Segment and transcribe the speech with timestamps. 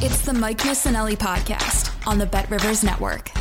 [0.00, 3.32] It's the Mike Missanelli podcast on the Bet Rivers Network.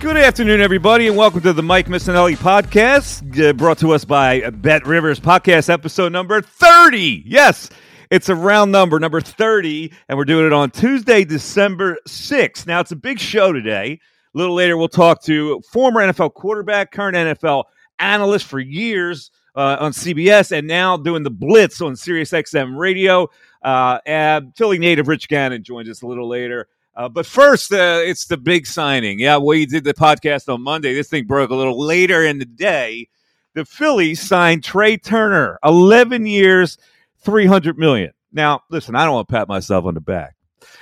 [0.00, 4.50] Good afternoon, everybody, and welcome to the Mike Missanelli podcast, uh, brought to us by
[4.50, 7.22] Bet Rivers Podcast, episode number 30.
[7.24, 7.70] Yes,
[8.10, 12.66] it's a round number, number 30, and we're doing it on Tuesday, December 6th.
[12.66, 14.00] Now, it's a big show today.
[14.34, 17.64] A little later, we'll talk to former NFL quarterback, current NFL
[17.98, 23.28] analyst for years uh, on CBS, and now doing the Blitz on SiriusXM Radio.
[23.62, 26.68] Uh, Philly native Rich Gannon joins us a little later.
[26.94, 29.18] Uh, but first, uh, it's the big signing.
[29.18, 30.94] Yeah, we did the podcast on Monday.
[30.94, 33.08] This thing broke a little later in the day.
[33.54, 36.78] The Phillies signed Trea Turner, 11 years,
[37.20, 38.12] 300 million.
[38.32, 40.36] Now, listen, I don't want to pat myself on the back,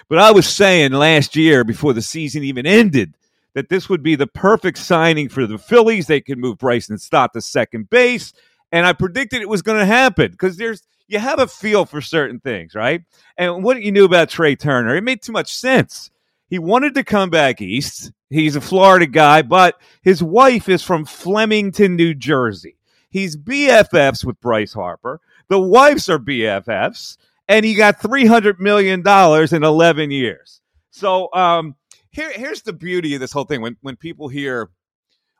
[0.08, 3.14] but I was saying last year before the season even ended
[3.54, 6.06] that this would be the perfect signing for the Phillies.
[6.06, 8.32] They could move Bryson Stott to second base,
[8.72, 12.00] and I predicted it was going to happen because there's you have a feel for
[12.00, 13.02] certain things, right?
[13.36, 16.10] And what you knew about Trea Turner, it made too much sense.
[16.48, 18.12] He wanted to come back east.
[18.28, 22.76] He's a Florida guy, but his wife is from Flemington, New Jersey.
[23.10, 25.20] He's BFFs with Bryce Harper.
[25.48, 27.18] The wives are BFFs,
[27.48, 30.60] and he got $300 million in 11 years.
[30.90, 31.74] So um,
[32.10, 33.60] here, here's the beauty of this whole thing.
[33.60, 34.70] When, when people hear,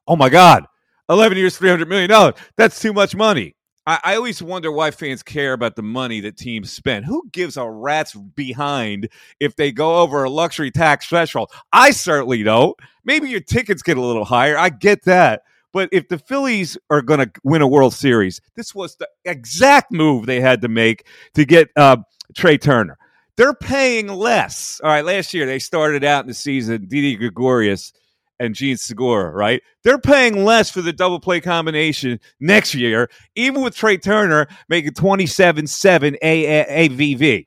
[0.07, 0.67] oh my God,
[1.09, 3.55] 11 years, $300 million, that's too much money.
[3.87, 7.07] I, I always wonder why fans care about the money that teams spend.
[7.07, 9.09] Who gives a rat's behind
[9.41, 11.51] if they go over a luxury tax threshold?
[11.73, 12.77] I certainly don't.
[13.05, 14.57] Maybe your tickets get a little higher.
[14.57, 15.43] I get that.
[15.73, 19.93] But if the Phillies are going to win a World Series, this was the exact
[19.93, 21.99] move they had to make to get uh,
[22.35, 22.99] Trea Turner.
[23.37, 24.81] They're paying less.
[24.83, 27.93] All right, last year they started out in the season, Didi Gregorius
[28.39, 29.63] and Jean Segura, right?
[29.85, 34.95] They're paying less for the double play combination next year, even with Trea Turner making
[34.95, 37.47] 27 7 AAV.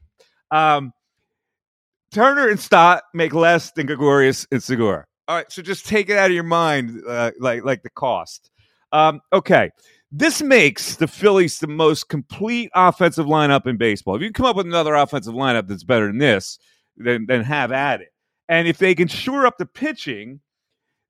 [0.52, 0.94] Um,
[2.12, 5.06] Turner and Stott make less than Gregorius and Segura.
[5.28, 8.52] All right, so just take it out of your mind, uh, like like the cost.
[8.92, 9.72] Um, okay,
[10.16, 14.16] this makes the Phillies the most complete offensive lineup in baseball.
[14.16, 16.60] If you come up with another offensive lineup that's better than this,
[16.96, 18.10] then then have at it.
[18.48, 20.40] And if they can shore up the pitching,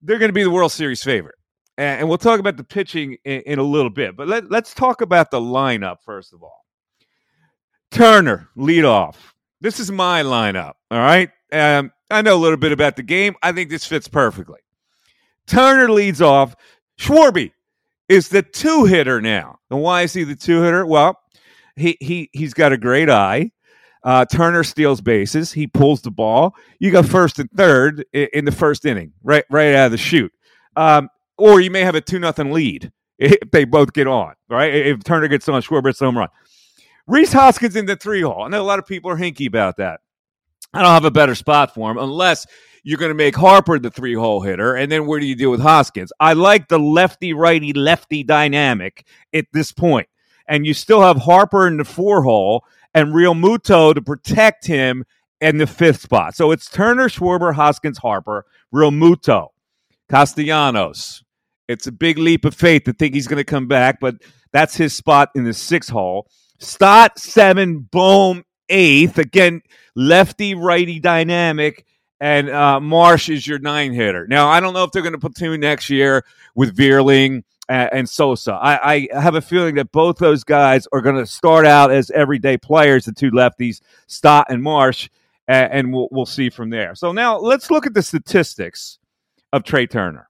[0.02, 1.36] they're going to be the World Series favorite.
[1.78, 4.16] And, and we'll talk about the pitching in, in a little bit.
[4.16, 6.64] But let, let's talk about the lineup first of all.
[7.92, 9.34] Turner lead off.
[9.60, 10.74] This is my lineup.
[10.90, 11.30] All right.
[11.52, 13.36] Um, I know a little bit about the game.
[13.44, 14.60] I think this fits perfectly.
[15.46, 16.56] Turner leads off.
[16.98, 17.52] Schwarber
[18.14, 19.60] is the two hitter now.
[19.72, 20.86] And why is he the two hitter?
[20.86, 21.20] Well,
[21.76, 23.52] he he he's got a great eye.
[24.04, 25.52] Uh, Turner steals bases.
[25.52, 26.56] He pulls the ball.
[26.78, 29.98] You go first and third in, in the first inning, right right out of the
[29.98, 30.32] chute.
[30.76, 34.36] Um, or you may have a two nothing lead if they both get on.
[34.48, 36.30] Right, if Turner gets on, Schwarber's home run.
[37.08, 38.44] Rhys Hoskins in the three hole.
[38.44, 40.02] I know a lot of people are hinky about that.
[40.74, 42.46] I don't have a better spot for him unless
[42.84, 44.76] you're going to make Harper the three hole hitter.
[44.76, 46.12] And then where do you deal with Hoskins?
[46.20, 50.08] I like the lefty righty lefty dynamic at this point.
[50.48, 55.06] And you still have Harper in the four hole and Realmuto to protect him
[55.40, 56.36] in the fifth spot.
[56.36, 59.50] So it's Turner, Schwarber, Hoskins, Harper, Realmuto,
[60.10, 61.24] Castellanos.
[61.68, 64.16] It's a big leap of faith to think he's going to come back, but
[64.52, 66.28] that's his spot in the sixth hole.
[66.60, 69.18] Stott seven, Bohm, eighth.
[69.18, 69.62] Again,
[69.96, 71.86] lefty righty dynamic,
[72.24, 74.26] and uh, Marsh is your nine hitter.
[74.28, 76.24] Now I don't know if they're going to platoon next year
[76.56, 78.54] with Vierling and, and Sosa.
[78.54, 82.10] I, I, have a feeling that both those guys are going to start out as
[82.12, 85.10] everyday players, the two lefties, Stott and Marsh,
[85.50, 86.96] and, and we'll, we'll see from there.
[86.96, 89.00] So now let's look at the statistics
[89.52, 90.30] of Trea Turner.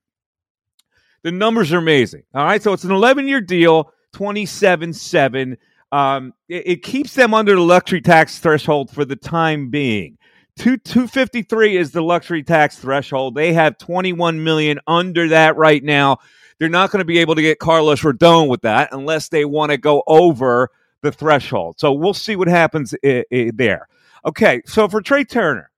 [1.21, 2.23] The numbers are amazing.
[2.33, 5.57] All right, so it's an 11 year deal, 27 7.
[5.91, 10.17] Um, it, it, keeps them under the luxury tax threshold for the time being.
[10.55, 13.35] Two, 253 is the luxury tax threshold.
[13.35, 16.17] They have 21 million under that right now.
[16.59, 19.71] They're not going to be able to get Carlos Rodon with that unless they want
[19.71, 20.69] to go over
[21.01, 21.79] the threshold.
[21.79, 23.87] So we'll see what happens I- I- there.
[24.25, 25.69] Okay, so for Trea Turner,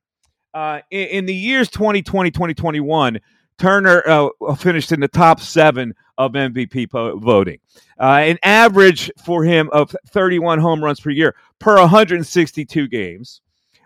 [0.54, 3.20] uh, in, in, the years 2020, 2021,
[3.58, 7.60] Turner uh, finished in the top seven of MVP po- voting.
[8.00, 13.42] Uh, an average for him of 31 home runs per year per 162 games,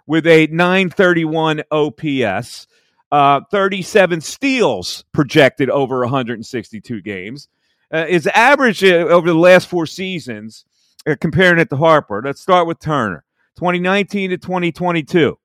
[0.09, 2.65] with a 931 OPS,
[3.11, 7.47] uh, 37 steals projected over 162 games.
[7.91, 10.65] Uh, his average uh, over the last four seasons,
[11.05, 13.23] uh, comparing it to Harper, let's start with Turner
[13.57, 15.37] 2019 to 2022.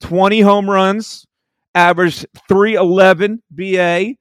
[0.00, 1.26] 20 home runs,
[1.74, 4.14] averaged 311 BA,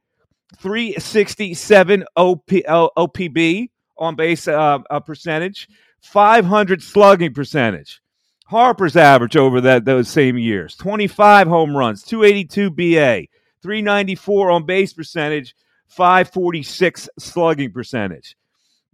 [0.58, 5.70] 367 OP, uh, OPB on base uh, percentage,
[6.02, 8.02] 500 slugging percentage.
[8.46, 13.28] Harper's average over that those same years 25 home runs, 282 BA,
[13.62, 15.56] 394 on base percentage,
[15.88, 18.38] 546 slugging percentage.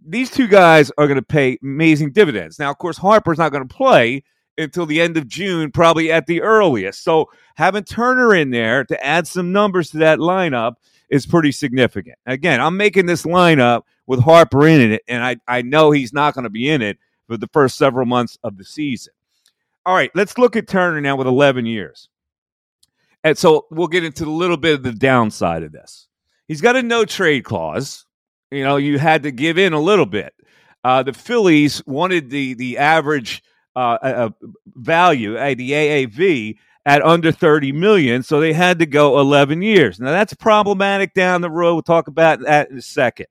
[0.04, 2.58] These two guys are going to pay amazing dividends.
[2.58, 4.24] Now, of course, Harper's not going to play
[4.58, 7.04] until the end of June, probably at the earliest.
[7.04, 10.74] So having Turner in there to add some numbers to that lineup
[11.08, 12.16] is pretty significant.
[12.26, 16.34] Again, I'm making this lineup with Harper in it, and I, I know he's not
[16.34, 19.12] going to be in it for the first several months of the season.
[19.84, 22.08] All right, let's look at Turner now with 11 years.
[23.24, 26.08] And so we'll get into a little bit of the downside of this.
[26.48, 28.04] He's got a no trade clause.
[28.50, 30.34] You know, you had to give in a little bit.
[30.84, 33.42] Uh, the Phillies wanted the the average
[33.76, 34.30] uh, uh,
[34.74, 38.22] value, uh, the AAV, at under 30 million.
[38.22, 40.00] So they had to go 11 years.
[40.00, 41.74] Now that's problematic down the road.
[41.74, 43.26] We'll talk about that in a second.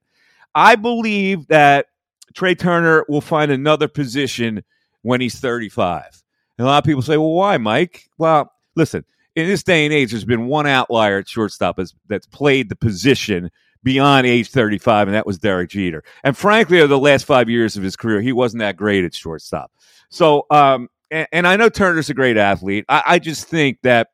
[0.54, 1.86] I believe that
[2.34, 4.64] Trea Turner will find another position
[5.02, 6.21] when he's 35.
[6.62, 8.08] And a lot of people say, well, why, Mike?
[8.18, 9.04] Well, listen,
[9.34, 11.76] in this day and age, there's been one outlier at shortstop
[12.06, 13.50] that's played the position
[13.82, 16.04] beyond age 35, and that was Derek Jeter.
[16.22, 19.12] And frankly, over the last five years of his career, he wasn't that great at
[19.12, 19.72] shortstop.
[20.08, 22.84] So, um, and, and, I know Turner's a great athlete.
[22.88, 24.10] I, I just think that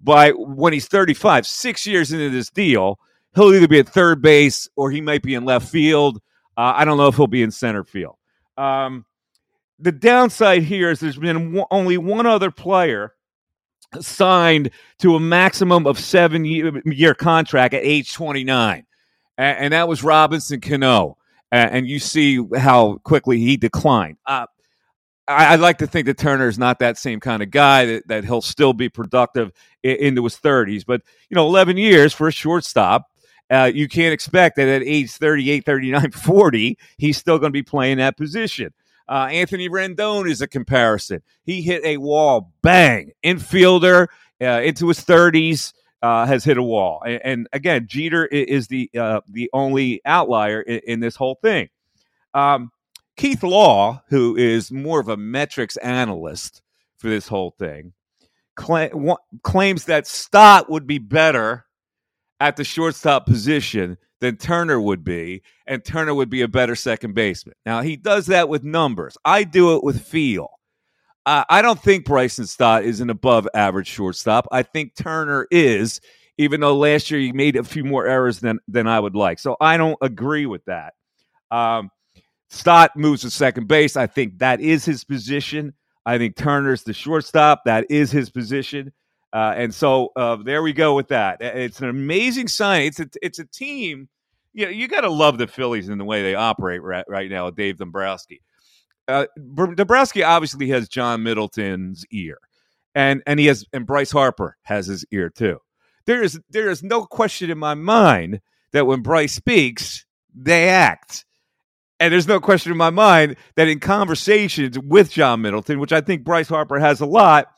[0.00, 2.98] by when he's 35, six years into this deal,
[3.34, 6.16] he'll either be at third base or he might be in left field.
[6.56, 8.16] Uh, I don't know if he'll be in center field.
[8.56, 9.04] Um,
[9.80, 13.14] the downside here is there's been w- only one other player
[14.00, 18.86] signed to a maximum of seven year, year contract at age 29
[19.40, 21.16] and, and that was Robinson Cano.
[21.50, 24.18] And, and, you see how quickly he declined.
[24.24, 24.46] Uh,
[25.26, 28.06] I, would like to think that Turner is not that same kind of guy that,
[28.06, 29.50] that he'll still be productive
[29.82, 30.84] in, into his 30s.
[30.86, 33.10] But, you know, 11 years for a shortstop,
[33.50, 37.64] uh, you can't expect that at age 38, 39, 40, he's still going to be
[37.64, 38.72] playing that position.
[39.10, 41.20] Uh, Anthony Rendon is a comparison.
[41.42, 44.06] He hit a wall, bang, infielder
[44.40, 47.02] uh, into his 30s uh, has hit a wall.
[47.04, 51.68] And, and, again, Jeter is the uh, the only outlier in, in this whole thing.
[52.32, 52.70] Um,
[53.16, 56.62] Keith Law, who is more of a metrics analyst
[56.96, 57.92] for this whole thing,
[58.54, 58.90] cla-
[59.42, 61.66] claims that Stott would be better
[62.38, 67.14] at the shortstop position than Turner would be, and Turner would be a better second
[67.14, 67.54] baseman.
[67.64, 69.16] Now, he does that with numbers.
[69.24, 70.48] I do it with feel.
[71.26, 74.46] Uh, I don't think Bryson Stott is an above average shortstop.
[74.52, 76.00] I think Turner is,
[76.38, 79.38] even though last year he made a few more errors than than I would like.
[79.38, 80.94] So I don't agree with that.
[81.50, 81.90] Um,
[82.48, 83.96] Stott moves to second base.
[83.96, 85.74] I think that is his position.
[86.06, 87.62] I think Turner's the shortstop.
[87.64, 88.92] That is his position.
[89.32, 91.40] Uh, and so uh, there we go with that.
[91.40, 92.82] It's an amazing sign.
[92.82, 94.08] It's a it's a team.
[94.52, 97.30] You know, you got to love the Phillies in the way they operate right, right
[97.30, 98.42] now Dave Dombrowski
[99.10, 99.26] uh,
[99.74, 102.38] Dombrowski obviously has John Middleton's ear,
[102.94, 105.58] and and he has and Bryce Harper has his ear too.
[106.06, 108.40] There is there is no question in my mind
[108.72, 111.24] that when Bryce speaks, they act.
[111.98, 116.00] And there's no question in my mind that in conversations with John Middleton, which I
[116.00, 117.48] think Bryce Harper has a lot,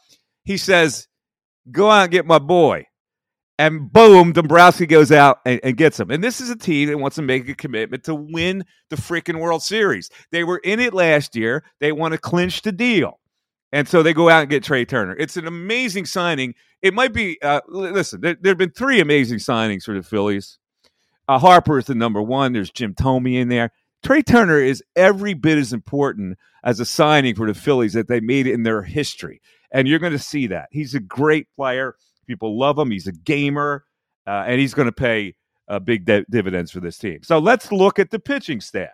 [0.43, 1.07] he says,
[1.71, 2.87] Go out and get my boy.
[3.59, 6.11] And boom, Dombrowski goes out and, and, gets him.
[6.11, 9.39] And this is a team that wants to make a commitment to win the freaking
[9.39, 10.11] World Series.
[10.33, 11.63] They were in it last year.
[11.79, 13.21] They want to clinch the deal.
[13.71, 15.15] And so they go out and get Trea Turner.
[15.19, 16.55] It's an amazing signing.
[16.83, 20.59] It might be, uh, listen, there, have been three amazing signings for the Phillies.
[21.29, 22.53] Uh, Harper is the number one.
[22.53, 23.71] There's Jim Thome in there.
[24.03, 28.21] Trea Turner is every bit as important as a signing for the Phillies that they
[28.21, 29.41] made in their history.
[29.71, 30.69] And you're going to see that.
[30.71, 31.97] He's a great player.
[32.27, 32.91] People love him.
[32.91, 33.85] He's a gamer,
[34.27, 35.35] uh, and he's going to pay
[35.69, 37.21] uh, big de- dividends for this team.
[37.23, 38.91] So let's look at the pitching staff.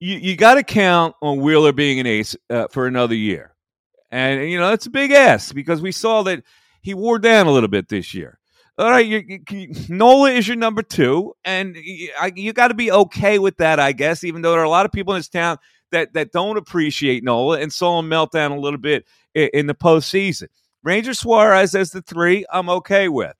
[0.00, 3.54] You, you got to count on Wheeler being an ace uh, for another year.
[4.10, 6.42] And, you know, that's a big ask because we saw that
[6.82, 8.38] he wore down a little bit this year.
[8.78, 12.92] All right, you, you, Nola is your number two, and you, you got to be
[12.92, 14.22] okay with that, I guess.
[14.22, 15.58] Even though there are a lot of people in this town
[15.90, 19.04] that that don't appreciate Nola and saw him melt down a little bit
[19.34, 20.46] in, in the postseason.
[20.84, 23.34] Ranger Suarez as the three, I'm okay with.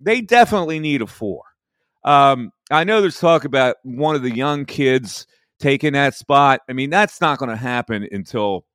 [0.00, 1.42] They definitely need a four.
[2.04, 5.26] Um, I know there's talk about one of the young kids
[5.58, 6.60] taking that spot.
[6.68, 8.66] I mean, that's not going to happen until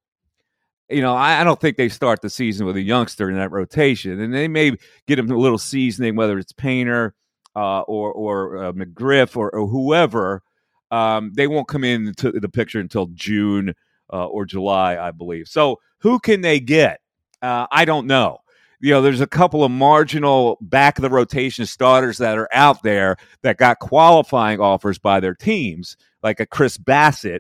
[0.92, 3.52] you know, I, I, don't think they start the season with a youngster in that
[3.52, 4.76] rotation, and they may
[5.08, 7.14] get him a little seasoning, whether it's Painter
[7.56, 10.44] uh, or or uh, McGriff or, or whoever.
[10.92, 13.74] Um, they won't come into the picture until June
[14.12, 15.48] uh, or July, I believe.
[15.48, 17.00] So, who can they get?
[17.42, 18.40] Uh, I don't know.
[18.82, 22.82] You know, there's a couple of marginal back of the rotation starters that are out
[22.82, 27.40] there that got qualifying offers by their teams, like a Chris Bassitt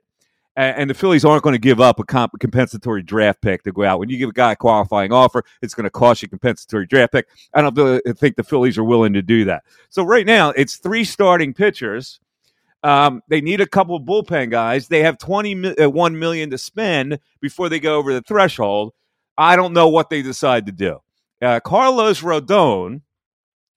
[0.64, 3.84] and, the Phillies aren't going to give up a comp- compensatory draft pick to go
[3.84, 4.00] out.
[4.00, 7.14] When you give a guy a qualifying offer, it's going to cost you compensatory draft
[7.14, 7.28] pick.
[7.54, 9.64] I don't think the Phillies are willing to do that.
[9.90, 12.20] So right now, it's three starting pitchers.
[12.84, 14.88] Um, they need a couple of bullpen guys.
[14.88, 18.94] They have twenty uh, one million to spend before they go over the threshold.
[19.38, 21.00] I don't know what they decide to do.
[21.42, 23.02] Uh, Carlos Rodon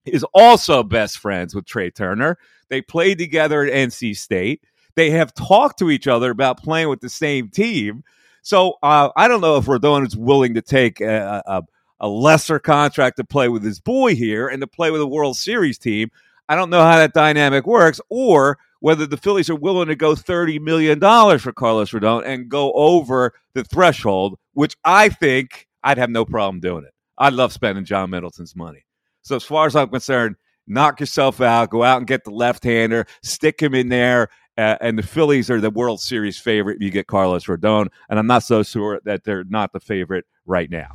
[0.05, 2.39] is also best friends with Trea Turner.
[2.69, 4.63] They played together at NC State.
[4.97, 8.05] They have talked to each other about playing with the same team.
[8.43, 11.63] So uh, I don't know if Rodon is willing to take a, a,
[12.01, 15.37] a, lesser contract to play with his boy here and to play with a World
[15.37, 16.11] Series team.
[16.49, 20.15] I don't know how that dynamic works, or whether the Phillies are willing to go
[20.15, 26.11] $30 million for Carlos Rodon and go over the threshold, which I think I'd have
[26.11, 26.93] no problem doing it.
[27.17, 28.85] I love spending John Middleton's money.
[29.23, 30.37] So, as far as I'm concerned,
[30.67, 34.77] knock yourself out, go out and get the left hander, stick him in there, uh,
[34.81, 36.81] and the Phillies are the World Series favorite.
[36.81, 40.71] You get Carlos Rodon, and I'm not so sure that they're not the favorite right
[40.71, 40.95] now.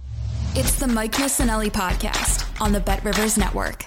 [0.56, 3.86] It's the Mike Missanelli podcast on the Bet Rivers Network.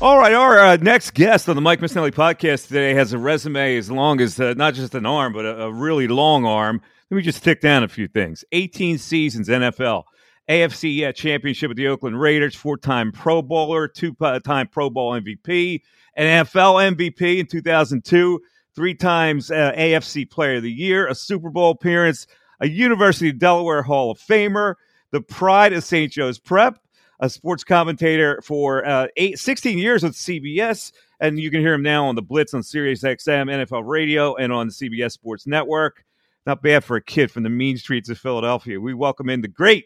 [0.00, 3.76] All right, our uh, next guest on the Mike Missanelli podcast today has a resume
[3.76, 6.80] as long as uh, not just an arm, but a, a really long arm.
[7.10, 10.04] Let me just tick down a few things 18 seasons NFL.
[10.48, 14.14] AFC championship with the Oakland Raiders, four time Pro Bowler, two
[14.44, 15.82] time Pro Bowl MVP,
[16.14, 18.40] an NFL MVP in 2002,
[18.74, 22.26] three times uh, AFC Player of the Year, a Super Bowl appearance,
[22.60, 24.74] a University of Delaware Hall of Famer,
[25.10, 26.12] the pride of St.
[26.12, 26.78] Joe's Prep,
[27.20, 30.92] a sports commentator for uh, eight, 16 years with CBS.
[31.20, 34.52] And you can hear him now on the Blitz on Sirius XM, NFL Radio, and
[34.52, 36.04] on the CBS Sports Network.
[36.46, 38.80] Not bad for a kid from the mean streets of Philadelphia.
[38.80, 39.84] We welcome in the great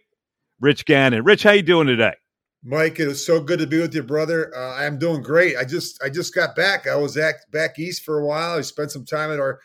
[0.60, 1.24] Rich Gannon.
[1.24, 2.14] Rich, how you doing today?
[2.68, 4.52] Mike, it was so good to be with you, brother.
[4.52, 5.56] Uh, I'm doing great.
[5.56, 6.88] I just I just got back.
[6.88, 8.58] I was at, back east for a while.
[8.58, 9.60] I spent some time at our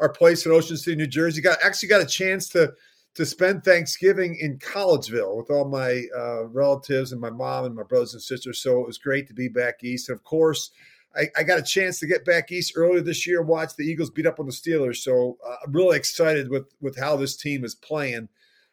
[0.00, 1.42] our place in Ocean City, New Jersey.
[1.42, 2.72] Got actually got a chance to
[3.16, 7.82] to spend Thanksgiving in Collegeville with all my uh, relatives and my mom and my
[7.82, 8.62] brothers and sisters.
[8.62, 10.08] So it was great to be back east.
[10.08, 10.70] And of course,
[11.14, 13.84] I, I got a chance to get back east earlier this year and watch the
[13.84, 14.96] Eagles beat up on the Steelers.
[14.96, 18.30] So uh, I'm really excited with with how this team is playing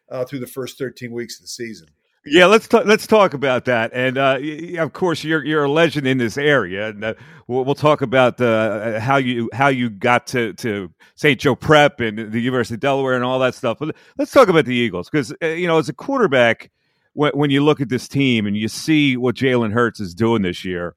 [0.08, 1.88] uh, through the first 13 weeks of the season.
[2.28, 3.92] Yeah, let's talk, let's talk about that.
[3.94, 4.38] And uh,
[4.78, 7.14] of course, you're you're a legend in this area, and uh,
[7.46, 11.38] we'll, we'll, talk about uh, how you how you got to, to St.
[11.38, 13.78] Joe Prep and the University of Delaware and all that stuff.
[13.78, 16.72] But let's talk about the Eagles because uh, you know, as a quarterback,
[17.12, 20.42] when, when, you look at this team and you see what Jalen Hurts is doing
[20.42, 20.96] this year,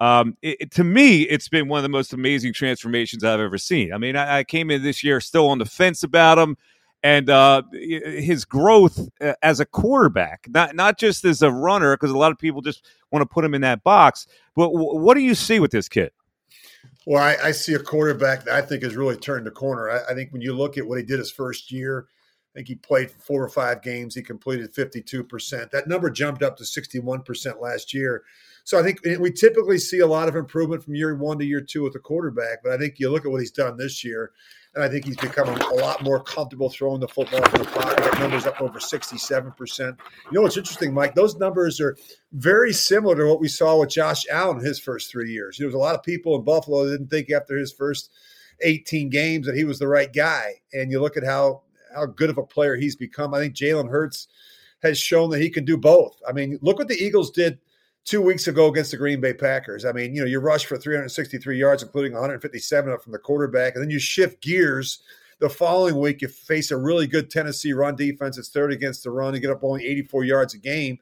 [0.00, 3.94] um, it, to me, it's been one of the most amazing transformations I've ever seen.
[3.94, 6.58] I mean, I, I came in this year still on the fence about him
[7.02, 12.10] and uh, his growth uh, as a quarterback, not not just as a runner, because
[12.10, 14.26] a lot of people just want to put him in that box.
[14.54, 16.10] But w- what do you see with this kid?
[17.06, 19.88] Well, I, I, see a quarterback that I think has really turned the corner.
[19.88, 22.08] I, I, think when you look at what he did his first year,
[22.52, 24.16] I think he played four or five games.
[24.16, 25.70] He completed 52%.
[25.70, 28.24] That number jumped up to 61% last year.
[28.64, 31.60] So I think we typically see a lot of improvement from year one to year
[31.60, 32.64] two with a quarterback.
[32.64, 34.32] But I think you look at what he's done this year.
[34.76, 37.96] And I think he's become a lot more comfortable throwing the football from the pocket.
[37.96, 39.80] That number's up over 67%.
[39.80, 39.96] You
[40.32, 41.14] know what's interesting, Mike?
[41.14, 41.96] Those numbers are
[42.32, 45.56] very similar to what we saw with Josh Allen in his first three years.
[45.56, 48.10] There was a lot of people in Buffalo that didn't think after his first
[48.60, 50.52] 18 games that he was the right guy.
[50.74, 51.62] And you look at how
[51.94, 53.32] how good of a player he's become.
[53.32, 54.28] I think Jalen Hurts
[54.82, 56.20] has shown that he can do both.
[56.28, 57.58] I mean, look what the Eagles did
[58.06, 59.84] two weeks ago against the Green Bay Packers.
[59.84, 63.74] I mean, you know, you rush for 363 yards, including 157 up from the quarterback,
[63.74, 65.00] and then you shift gears.
[65.38, 68.38] The following week, you face a really good Tennessee run defense.
[68.38, 69.34] It's third against the run.
[69.34, 70.98] You get up only 84 yards a game,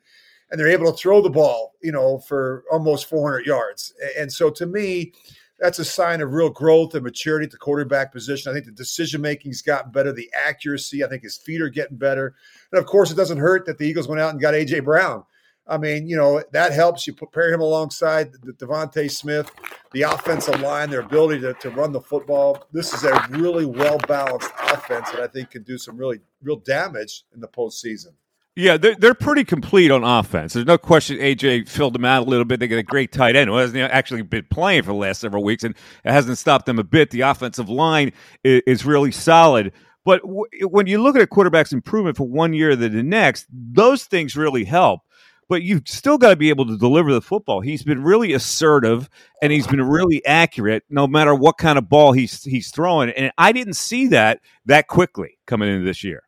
[0.50, 3.94] and they're able to throw the ball, you know, for almost 400 yards.
[4.18, 5.12] And so, to me,
[5.60, 8.50] that's a sign of real growth and maturity at the quarterback position.
[8.50, 11.04] I think the decision making's gotten better, the accuracy.
[11.04, 12.34] I think his feet are getting better,
[12.72, 15.22] and of course, it doesn't hurt that the Eagles went out and got AJ Brown
[15.66, 17.06] I mean, you know, that helps.
[17.06, 19.50] You pair him alongside DeVonta Smith,
[19.92, 22.66] the offensive line, their ability to, to run the football.
[22.72, 26.56] This is a really well balanced offense that I think can do some really real
[26.56, 28.12] damage in the postseason.
[28.56, 30.52] Yeah, they're, they're pretty complete on offense.
[30.52, 32.60] There's no question AJ filled them out a little bit.
[32.60, 35.42] They got a great tight end who hasn't actually been playing for the last several
[35.42, 37.10] weeks, and it hasn't stopped them a bit.
[37.10, 38.12] The offensive line
[38.44, 39.72] is, is really solid.
[40.04, 43.46] But w- when you look at a quarterback's improvement from one year to the next,
[43.50, 45.00] those things really help
[45.48, 47.60] but you've still got to be able to deliver the football.
[47.60, 49.08] He's been really assertive
[49.42, 53.10] and he's been really accurate no matter what kind of ball he's he's throwing.
[53.10, 56.24] And I didn't see that that quickly coming into this year.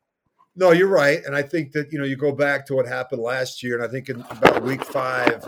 [0.59, 3.21] No, you're right, and I think that you know you go back to what happened
[3.21, 5.47] last year, and I think in about week five,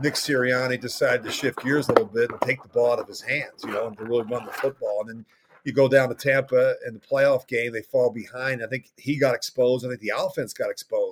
[0.00, 3.06] Nick Sirianni decided to shift gears a little bit and take the ball out of
[3.06, 5.00] his hands, you know, and to really run the football.
[5.00, 5.26] And then
[5.64, 8.62] you go down to Tampa in the playoff game, they fall behind.
[8.62, 9.84] I think he got exposed.
[9.84, 11.05] I think the offense got exposed.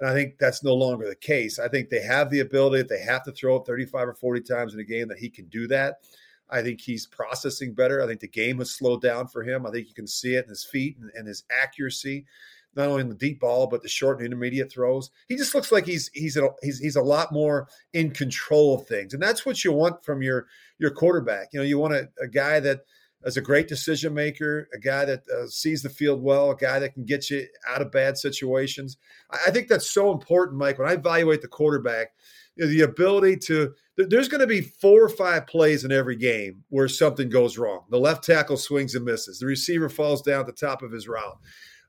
[0.00, 1.58] And I think that's no longer the case.
[1.58, 4.40] I think they have the ability, if they have to throw it 35 or 40
[4.42, 6.00] times in a game, that he can do that.
[6.50, 8.02] I think he's processing better.
[8.02, 9.66] I think the game has slowed down for him.
[9.66, 12.24] I think you can see it in his feet and, and his accuracy,
[12.74, 15.10] not only in the deep ball but the short and intermediate throws.
[15.28, 18.86] He just looks like he's he's a, he's he's a lot more in control of
[18.86, 20.46] things, and that's what you want from your
[20.78, 21.48] your quarterback.
[21.52, 22.80] You know, you want a, a guy that–
[23.24, 26.78] as a great decision maker, a guy that uh, sees the field well, a guy
[26.78, 28.96] that can get you out of bad situations.
[29.30, 30.78] I, I think that's so important, Mike.
[30.78, 32.12] When I evaluate the quarterback,
[32.56, 36.16] you know, the ability to there's going to be four or five plays in every
[36.16, 37.84] game where something goes wrong.
[37.90, 39.40] The left tackle swings and misses.
[39.40, 41.38] The receiver falls down at the top of his route.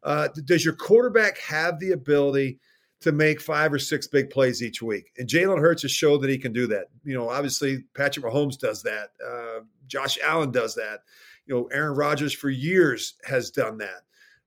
[0.02, 2.60] Uh, does your quarterback have the ability
[3.02, 5.12] to make five or six big plays each week?
[5.18, 6.88] And Jalen Hurts has showed that he can do that.
[7.04, 9.12] You know, obviously Patrick Mahomes does that.
[9.26, 11.00] Uh, Josh Allen does that.
[11.46, 14.02] You know, Aaron Rodgers for years has done that.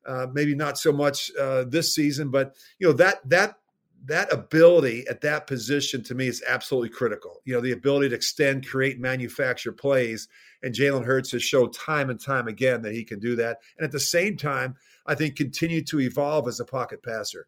[0.05, 3.57] Uh, maybe not so much uh, this season, but you know that that
[4.05, 7.41] that ability at that position to me is absolutely critical.
[7.45, 10.27] You know, the ability to extend, create, manufacture plays,
[10.63, 13.59] and Jalen Hurts has showed time and time again that he can do that.
[13.79, 14.75] And at the same time,
[15.07, 17.47] I think continue to evolve as a pocket passer.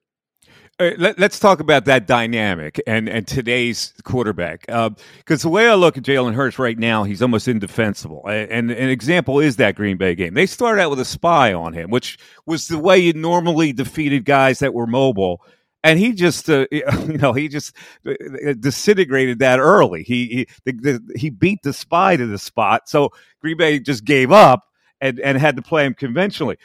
[0.81, 4.63] Uh, let, us talk about that dynamic and, and today's quarterback.
[4.67, 8.27] Because uh, the way I look at Jalen Hurts right now, he's almost indefensible.
[8.27, 10.35] And, and, an example is that Green Bay game.
[10.35, 14.25] They started out with a spy on him, which was the way you normally defeated
[14.25, 15.43] guys that were mobile.
[15.85, 20.03] And he just, uh, you know, he just uh, disintegrated that early.
[20.03, 23.11] He he, the, the, he beat the spy to the spot, so
[23.41, 24.65] Green Bay just gave up
[25.01, 26.57] and, and had to play him conventionally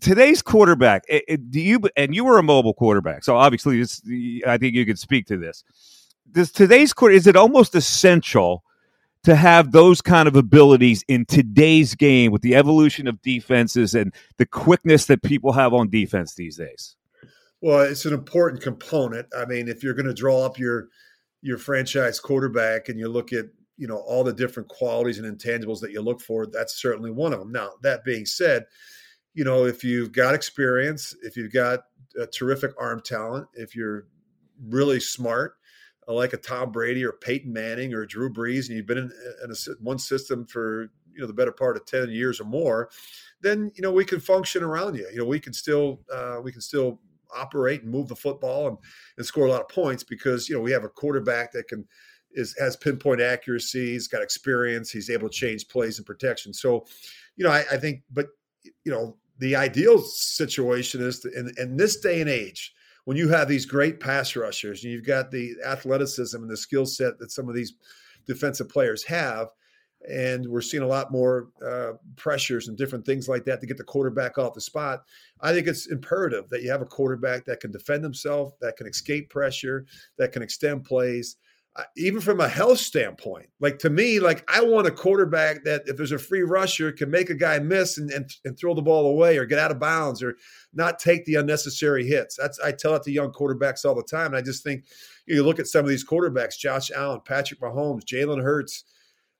[0.00, 3.82] today's quarterback, it, it, do you and you were a mobile quarterback, so obviously,
[4.46, 5.64] I think you could speak to this.
[6.30, 8.62] This today's quarter is it almost essential
[9.24, 14.14] to have those kind of abilities in today's game with the evolution of defenses and
[14.36, 16.96] the quickness that people have on defense these days?
[17.60, 19.26] Well, it's an important component.
[19.36, 20.88] I mean, if you're going to draw up your
[21.40, 25.80] your franchise quarterback and you look at you know all the different qualities and intangibles
[25.80, 27.52] that you look for, that's certainly one of them.
[27.52, 28.64] Now, that being said,
[29.38, 31.84] you know, if you've got experience, if you've got
[32.20, 34.08] a terrific arm talent, if you're
[34.66, 35.54] really smart,
[36.08, 39.12] uh, like a Tom Brady or Peyton Manning or Drew Brees, and you've been in,
[39.44, 42.90] in a, one system for you know the better part of ten years or more,
[43.40, 45.08] then you know we can function around you.
[45.12, 46.98] You know, we can still uh, we can still
[47.32, 48.78] operate and move the football and,
[49.18, 51.86] and score a lot of points because you know we have a quarterback that can
[52.32, 53.92] is has pinpoint accuracy.
[53.92, 54.90] He's got experience.
[54.90, 56.52] He's able to change plays and protection.
[56.52, 56.86] So,
[57.36, 58.26] you know, I, I think, but
[58.84, 62.74] you know, the ideal situation is to, in, in this day and age,
[63.04, 66.84] when you have these great pass rushers and you've got the athleticism and the skill
[66.84, 67.74] set that some of these
[68.26, 69.48] defensive players have,
[70.08, 73.76] and we're seeing a lot more uh, pressures and different things like that to get
[73.76, 75.02] the quarterback off the spot.
[75.40, 78.86] I think it's imperative that you have a quarterback that can defend himself, that can
[78.86, 79.86] escape pressure,
[80.18, 81.36] that can extend plays.
[81.96, 85.96] Even from a health standpoint, like to me, like I want a quarterback that if
[85.96, 89.06] there's a free rusher can make a guy miss and, and, and throw the ball
[89.06, 90.36] away or get out of bounds or
[90.72, 92.36] not take the unnecessary hits.
[92.36, 94.28] That's I tell it to young quarterbacks all the time.
[94.28, 94.86] And I just think
[95.26, 98.84] you, know, you look at some of these quarterbacks, Josh Allen, Patrick Mahomes, Jalen Hurts,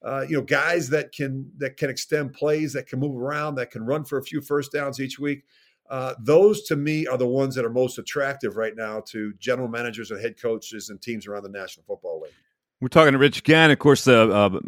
[0.04, 3.72] uh, you know, guys that can that can extend plays, that can move around, that
[3.72, 5.44] can run for a few first downs each week.
[5.88, 9.68] Uh, those to me are the ones that are most attractive right now to general
[9.68, 12.32] managers and head coaches and teams around the National Football League.
[12.80, 14.60] We're talking to Rich Gann, of course, a,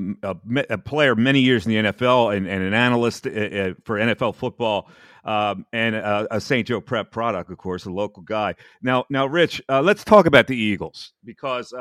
[0.85, 4.89] player many years in the NFL and, and an analyst uh, uh, for NFL football,
[5.25, 6.67] um, and a, St.
[6.67, 8.57] Joe Prep product, of course, a local guy.
[8.83, 11.73] Now, now, Rich, let's talk about the Eagles because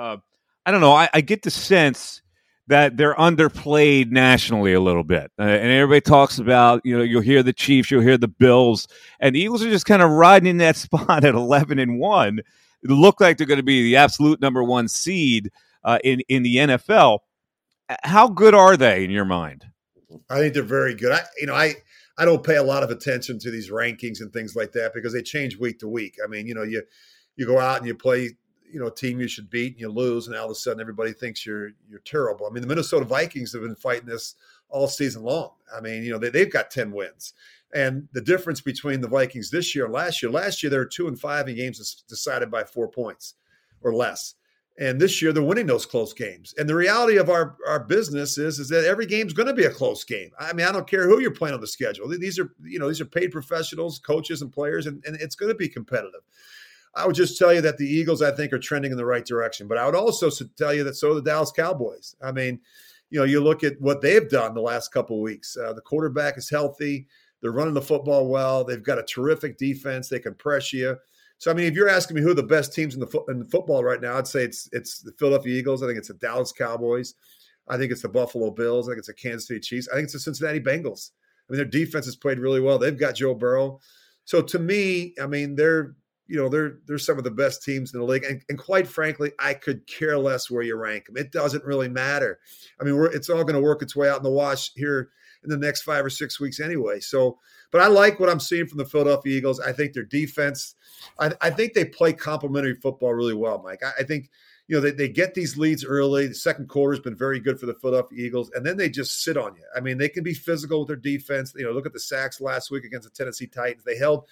[0.70, 0.94] I don't know.
[0.94, 2.22] I, I get the sense
[2.70, 5.32] that they're underplayed nationally a little bit.
[5.40, 8.88] Uh, and everybody talks about, you know, you'll hear the Chiefs, you'll hear the Bills,
[9.20, 12.40] and the Eagles are just kind of riding in that spot at 11 and 1.
[12.40, 12.46] It
[12.90, 15.50] look like they're going to be the absolute number one seed
[15.84, 17.20] uh, in, in the NFL.
[18.04, 19.66] How good are they in your mind?
[20.30, 21.12] I think they're very good.
[21.12, 21.74] I, you know, I,
[22.20, 25.12] I don't pay a lot of attention to these rankings and things like that because
[25.12, 26.18] they change week to week.
[26.24, 26.84] I mean, you know, you,
[27.36, 28.30] you go out and you play
[28.72, 30.82] you know a team you should beat and you lose and all of a sudden
[30.82, 32.46] everybody thinks you're you're terrible.
[32.46, 34.36] I mean the Minnesota Vikings have been fighting this
[34.70, 35.52] all season long.
[35.76, 37.34] I mean you know they, they've got 10 wins.
[37.74, 40.86] And the difference between the Vikings this year and last year, last year they were
[40.86, 43.36] two and five in games decided by four points
[43.82, 44.36] or less.
[44.80, 46.56] And this year they're winning those close games.
[46.58, 49.66] And the reality of our, our business is, is that every game's going to be
[49.66, 50.32] a close game.
[50.40, 52.08] I mean, I don't care who you're playing on the schedule.
[52.08, 55.50] These are, you know, these are paid professionals, coaches and players, and, and it's going
[55.50, 56.22] to be competitive.
[56.96, 59.26] I would just tell you that the Eagles, I think, are trending in the right
[59.26, 59.68] direction.
[59.68, 62.16] But I would also tell you that so are the Dallas Cowboys.
[62.22, 62.60] I mean,
[63.10, 65.58] you know, you look at what they've done the last couple weeks.
[65.58, 67.08] Uh, the quarterback is healthy.
[67.42, 68.64] They're running the football well.
[68.64, 70.10] They've got a terrific defense.
[70.10, 70.98] They can press you.
[71.38, 73.26] So, I mean, if you're asking me who are the best teams in the fo-
[73.30, 75.82] in the football right now, I'd say it's it's the Philadelphia Eagles.
[75.82, 77.16] I think it's the Dallas Cowboys.
[77.70, 78.88] I think it's the Buffalo Bills.
[78.88, 79.88] I think it's the Kansas City Chiefs.
[79.88, 81.12] I think it's the Cincinnati Bengals.
[81.48, 82.78] I mean, their defense has played really well.
[82.78, 83.80] They've got Joe Burrow.
[84.26, 85.96] So to me, I mean, they're
[86.30, 88.88] you know they're they're some of the best teams in the league, and, and quite
[88.88, 91.18] frankly, I could care less where you rank them.
[91.18, 92.40] It doesn't really matter.
[92.80, 95.10] I mean, it's all going to work its way out in the wash here
[95.44, 97.00] in the next five or six weeks anyway.
[97.00, 97.40] So,
[97.72, 99.60] but I like what I'm seeing from the Philadelphia Eagles.
[99.60, 100.76] I think their defense,
[101.18, 103.82] I, I think they play complementary football really well, Mike.
[103.84, 104.30] I, I think
[104.70, 106.28] you know, they, they get these leads early.
[106.28, 109.24] The second quarter has been very good for the Philadelphia Eagles, and then they just
[109.24, 109.64] sit on you.
[109.76, 111.54] I mean, they can be physical with their defense.
[111.58, 113.84] You know, look at the sacks last week against the Tennessee Titans.
[113.84, 114.26] They held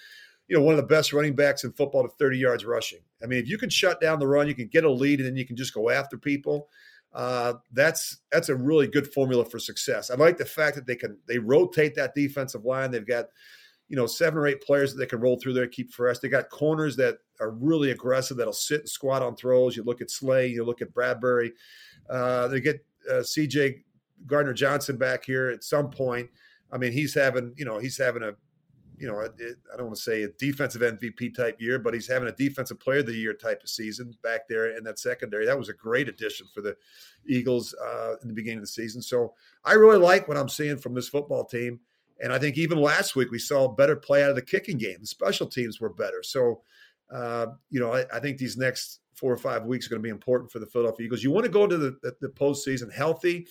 [0.48, 3.00] you know, one of the best running backs in football to 30 yards rushing.
[3.22, 5.28] I mean, if you can shut down the run, you can get a lead, and
[5.28, 6.70] then you can just go after people.
[7.14, 10.12] Uh, that's that's a really good formula for success.
[10.12, 12.92] I like the fact that they can they rotate that defensive line.
[12.92, 13.26] They've got
[13.90, 16.20] you know seven or eight players that they can roll through there, keep fresh.
[16.20, 19.76] They got corners that are really aggressive that'll sit and squat on throws.
[19.76, 21.52] You look at Slay, you look at Bradberry.
[22.10, 23.84] Uh, they get uh, C.J.
[24.26, 26.30] Gardner Johnson back here at some point.
[26.72, 28.34] I mean, he's having you know he's having a
[28.98, 29.34] you know, it,
[29.72, 32.80] I don't want to say a defensive MVP type year, but he's having a defensive
[32.80, 35.46] player of the year type of season back there in that secondary.
[35.46, 36.76] That was a great addition for the
[37.28, 39.02] Eagles uh, in the beginning of the season.
[39.02, 39.34] So
[39.64, 41.80] I really like what I'm seeing from this football team.
[42.20, 44.98] And I think even last week we saw better play out of the kicking game.
[45.00, 46.24] The special teams were better.
[46.24, 46.62] So,
[47.14, 50.04] uh, you know, I, I, think these next four or five weeks are going to
[50.04, 51.24] be important for the Philadelphia Eagles.
[51.24, 53.48] You want to go to the, the, the postseason healthy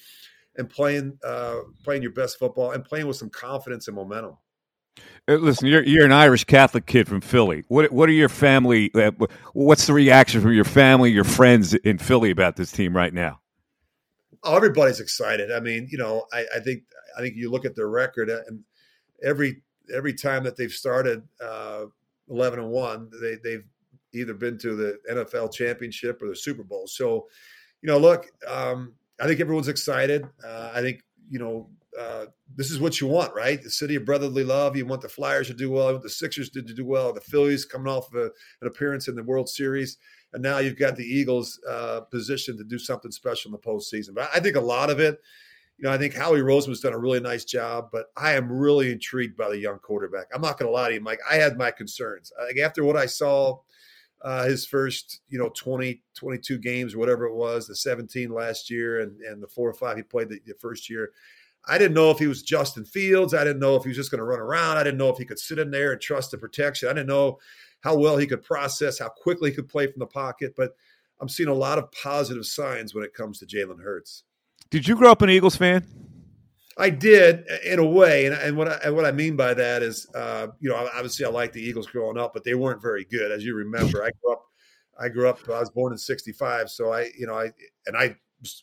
[0.56, 4.36] and playing uh, playing your best football and playing with some confidence and momentum.
[5.28, 7.64] Uh, listen, you're you're an Irish Catholic kid from Philly.
[7.68, 8.90] What what are your family?
[8.94, 9.10] Uh,
[9.52, 13.40] what's the reaction from your family, your friends in Philly about this team right now?
[14.42, 15.50] Oh, everybody's excited.
[15.50, 16.84] I mean, you know, I, I think
[17.16, 18.60] I think you look at their record uh, and
[19.22, 19.62] every
[19.94, 21.86] every time that they've started uh,
[22.28, 23.64] eleven and one, they they've
[24.12, 26.86] either been to the NFL championship or the Super Bowl.
[26.86, 27.26] So,
[27.82, 30.24] you know, look, um, I think everyone's excited.
[30.44, 33.62] Uh, I think you know uh, this is what you want, right?
[33.62, 34.76] The city of brotherly love.
[34.76, 35.92] You want the Flyers to do well.
[35.92, 37.12] Want the Sixers to do well.
[37.12, 38.24] The Phillies coming off of a,
[38.60, 39.96] an appearance in the World Series,
[40.32, 44.14] and now you've got the Eagles uh, positioned to do something special in the postseason.
[44.14, 45.18] But I think a lot of it,
[45.78, 47.88] you know, I think Howie Roseman's done a really nice job.
[47.92, 50.26] But I am really intrigued by the young quarterback.
[50.34, 51.20] I'm not going to lie to you, Mike.
[51.30, 52.32] I had my concerns.
[52.46, 53.60] Like after what I saw.
[54.22, 59.00] Uh, his first, you know, 20, 22 games whatever it was, the 17 last year
[59.02, 61.12] and, and the four or five he played the, the first year.
[61.68, 63.34] I didn't know if he was Justin Fields.
[63.34, 64.76] I didn't know if he was just going to run around.
[64.76, 66.88] I didn't know if he could sit in there and trust the protection.
[66.88, 67.38] I didn't know
[67.80, 70.54] how well he could process, how quickly he could play from the pocket.
[70.56, 70.76] But
[71.20, 74.24] I'm seeing a lot of positive signs when it comes to Jalen Hurts.
[74.70, 75.86] Did you grow up an Eagles fan?
[76.78, 79.82] I did in a way, and, and what I, and what I mean by that
[79.82, 83.04] is, uh, you know, obviously I liked the Eagles growing up, but they weren't very
[83.04, 84.04] good, as you remember.
[84.04, 84.42] I grew up
[84.98, 85.38] I grew up.
[85.48, 87.50] I was born in '65, so I, you know, I
[87.86, 88.16] and I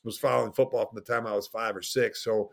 [0.04, 2.24] was following football from the time I was five or six.
[2.24, 2.52] So,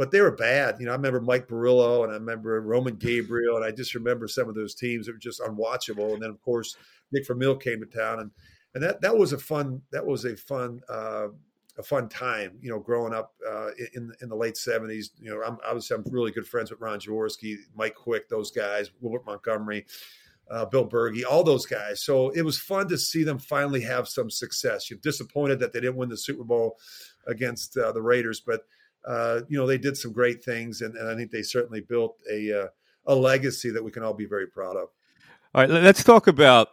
[0.00, 0.76] but they were bad.
[0.80, 4.28] You know, I remember Mike Boryla and I remember Roman Gabriel, and I just remember
[4.28, 6.14] some of those teams that were just unwatchable.
[6.14, 6.74] And then, of course,
[7.12, 8.30] Dick Vermeil came to town, and
[8.72, 11.28] and that that was a fun that was a fun uh,
[11.76, 12.52] a fun time.
[12.62, 15.10] You know, growing up uh, in in the late seventies.
[15.20, 18.90] You know, I'm obviously I'm really good friends with Ron Jaworski, Mike Quick, those guys,
[19.02, 19.84] Wilbert Montgomery
[20.50, 22.02] uh, Bill Bergey, all those guys.
[22.02, 24.90] So it was fun to see them finally have some success.
[24.90, 26.78] You're disappointed that they didn't win the Super Bowl
[27.26, 28.62] against uh, the Raiders, but
[29.06, 32.18] uh, you know they did some great things, and, and I think they certainly built
[32.30, 32.66] a uh,
[33.06, 34.88] a legacy that we can all be very proud of.
[35.54, 36.68] All right, let's talk about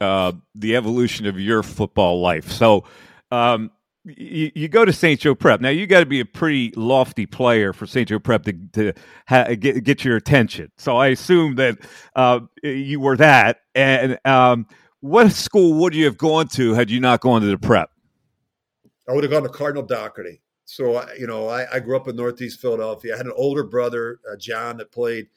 [0.00, 2.50] uh, the evolution of your football life.
[2.50, 2.84] So.
[3.32, 3.70] Um,
[4.04, 5.20] you, you, go to St.
[5.20, 5.60] Joe Prep.
[5.60, 8.08] Now you got to be a pretty lofty player for St.
[8.08, 8.92] Joe Prep to, to
[9.28, 10.72] ha- get get your attention.
[10.78, 11.78] So I assume that
[12.16, 13.60] uh, you were that.
[13.74, 14.66] And um,
[15.00, 17.90] what school would you have gone to had you not gone to the Prep?
[19.08, 20.40] I would have gone to Cardinal Dougherty.
[20.70, 23.14] So you know, I, I, grew up in Northeast Philadelphia.
[23.14, 25.28] I had an older brother, uh, John, that played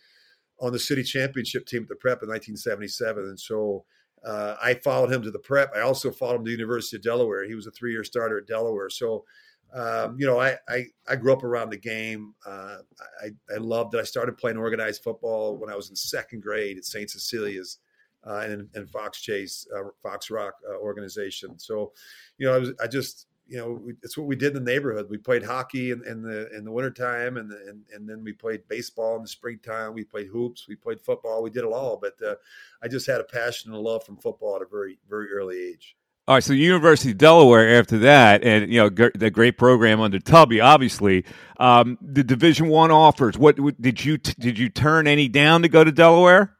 [0.60, 3.84] on the city championship team at the Prep in 1977, and so
[4.26, 5.72] uh, I followed him to the prep.
[5.76, 7.46] I also followed him to the University of Delaware.
[7.46, 8.90] He was a three year starter at Delaware.
[8.90, 9.26] So,
[9.74, 12.34] um, you know, I, I, I, grew up around the game.
[12.46, 12.78] Uh,
[13.22, 14.00] I, I loved it.
[14.00, 17.10] I started playing organized football when I was in second grade at St.
[17.10, 17.80] Cecilia's
[18.26, 21.58] uh, and, and Fox Chase, uh, Fox Rock uh, organization.
[21.60, 21.92] So,
[22.38, 24.72] you know, I, was, I just, you know, we, it's what we did in the
[24.72, 25.08] neighborhood.
[25.10, 28.68] We played hockey in, in the in the wintertime and, and and then we played
[28.68, 29.94] baseball in the springtime.
[29.94, 30.68] We played hoops.
[30.68, 31.44] We played football.
[31.44, 31.98] We did it all.
[32.02, 32.36] But uh,
[32.82, 35.58] I just had a passion and a love from football at a very very early
[35.58, 35.96] age.
[36.26, 40.00] All right, so University of Delaware after that, and you know g- the great program
[40.00, 41.26] under Tubby, obviously.
[41.58, 43.38] Um, the Division One offers.
[43.38, 46.56] What, what did you t- did you turn any down to go to Delaware?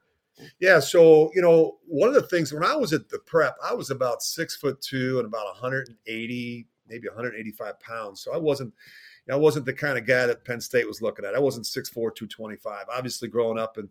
[0.60, 3.74] Yeah, so you know, one of the things when I was at the prep, I
[3.74, 8.22] was about six foot two and about 180 maybe 185 pounds.
[8.22, 8.74] So I wasn't,
[9.32, 11.34] I wasn't the kind of guy that Penn State was looking at.
[11.34, 12.86] I wasn't 6'4", 225.
[12.94, 13.90] Obviously, growing up in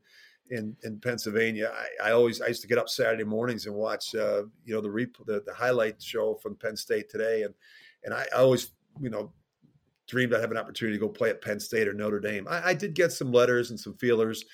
[0.51, 4.15] in, in Pennsylvania, I, I always I used to get up Saturday mornings and watch,
[4.15, 7.55] uh, you know, the, rep- the the highlight show from Penn State today, and
[8.05, 9.33] and I, I always, you know,
[10.09, 12.47] dreamed I'd have an opportunity to go play at Penn State or Notre Dame.
[12.49, 14.45] I, I did get some letters and some feelers.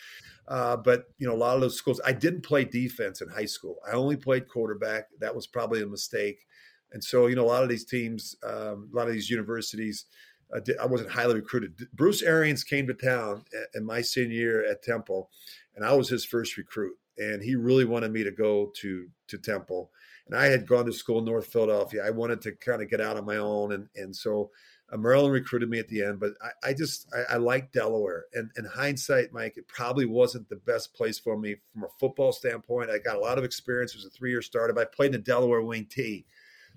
[0.47, 3.45] Uh, but you know, a lot of those schools, I didn't play defense in high
[3.45, 3.77] school.
[3.87, 5.09] I only played quarterback.
[5.21, 6.47] That was probably a mistake.
[6.93, 10.07] And so, you know, a lot of these teams, um, a lot of these universities,
[10.55, 11.75] uh, I wasn't highly recruited.
[11.93, 15.31] Bruce Arians came to town in my senior year at Temple,
[15.77, 16.97] and I was his first recruit.
[17.19, 19.91] And he really wanted me to go to to Temple.
[20.27, 22.05] And I had gone to school in North Philadelphia.
[22.05, 24.51] I wanted to kind of get out on my own, and and so
[24.93, 26.21] uh, Maryland recruited me at the end.
[26.21, 28.27] But I, I just I, I like Delaware.
[28.35, 32.33] And in hindsight, Mike, it probably wasn't the best place for me from a football
[32.33, 32.91] standpoint.
[32.91, 33.93] I got a lot of experience.
[33.93, 34.79] It was a three year startup.
[34.79, 36.25] I played in the Delaware wing T.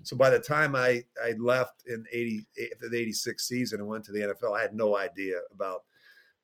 [0.02, 2.46] So by the time I, I left in 80,
[2.80, 5.82] the 86 season and went to the NFL, I had no idea about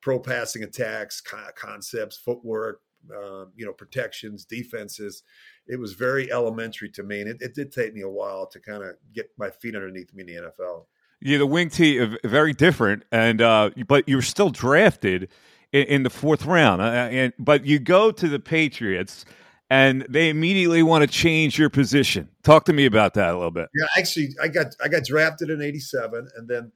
[0.00, 2.80] pro passing attacks, concepts, footwork,
[3.16, 5.22] um, you know, protections, defenses.
[5.66, 7.20] It was very elementary to me.
[7.20, 10.12] And it, it did take me a while to kind of get my feet underneath
[10.14, 10.86] me in the NFL.
[11.20, 15.28] Yeah, the wing tee very different, and uh, but you're still drafted
[15.72, 16.80] in, in the fourth round.
[16.80, 19.24] Uh, and but you go to the Patriots,
[19.70, 22.28] and they immediately want to change your position.
[22.42, 23.68] Talk to me about that a little bit.
[23.74, 26.72] Yeah, actually, I got I got drafted in '87, and then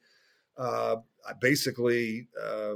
[0.57, 0.97] uh,
[1.29, 2.75] I basically uh,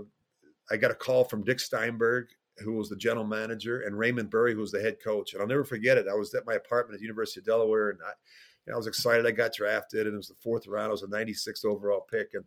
[0.70, 4.54] I got a call from Dick Steinberg, who was the general manager, and Raymond Berry,
[4.54, 5.32] who was the head coach.
[5.32, 6.06] And I'll never forget it.
[6.10, 8.12] I was at my apartment at the University of Delaware, and I,
[8.66, 9.26] know, I was excited.
[9.26, 10.88] I got drafted, and it was the fourth round.
[10.88, 12.44] I was a 96th overall pick, and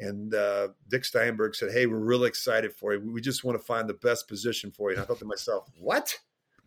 [0.00, 3.12] and uh, Dick Steinberg said, "Hey, we're really excited for you.
[3.12, 5.68] We just want to find the best position for you." And I thought to myself,
[5.78, 6.18] "What?"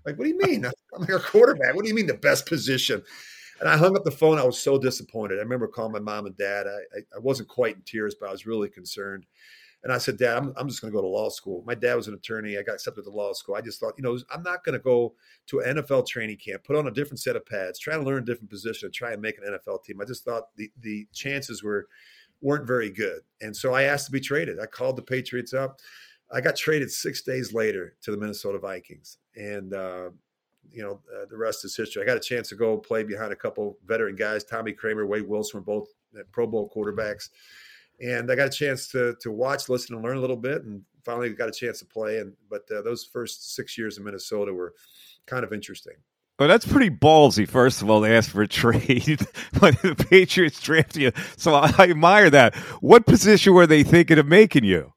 [0.08, 0.66] Like, what do you mean?
[0.96, 1.76] I'm a quarterback.
[1.76, 3.04] What do you mean the best position?
[3.60, 4.40] And I hung up the phone.
[4.40, 5.40] I was so disappointed.
[5.40, 6.66] I remember calling my mom and dad.
[6.66, 9.26] I, I, I wasn't quite in tears, but I was really concerned.
[9.84, 11.64] And I said, Dad, I'm, I'm just going to go to law school.
[11.66, 12.58] My dad was an attorney.
[12.58, 13.56] I got accepted to law school.
[13.56, 15.14] I just thought, you know, I'm not going to go
[15.48, 18.24] to an NFL training camp, put on a different set of pads, try to learn
[18.24, 20.02] a different position, and try and make an NFL team.
[20.02, 21.88] I just thought the the chances were
[22.42, 23.22] weren't very good.
[23.42, 24.60] And so I asked to be traded.
[24.60, 25.80] I called the Patriots up.
[26.32, 30.10] I got traded six days later to the Minnesota Vikings, and uh,
[30.72, 32.02] you know uh, the rest is history.
[32.02, 35.28] I got a chance to go play behind a couple veteran guys, Tommy Kramer, Wade
[35.28, 35.88] Wilson, were both
[36.32, 37.30] Pro Bowl quarterbacks,
[38.02, 40.82] and I got a chance to to watch, listen, and learn a little bit, and
[41.06, 42.20] finally got a chance to play.
[42.20, 44.74] And but uh, those first six years in Minnesota were
[45.26, 45.94] kind of interesting.
[46.40, 47.48] Well, that's pretty ballsy.
[47.48, 49.20] First of all, they asked for a trade
[49.60, 52.56] when the Patriots drafted you, so I admire that.
[52.82, 54.94] What position were they thinking of making you?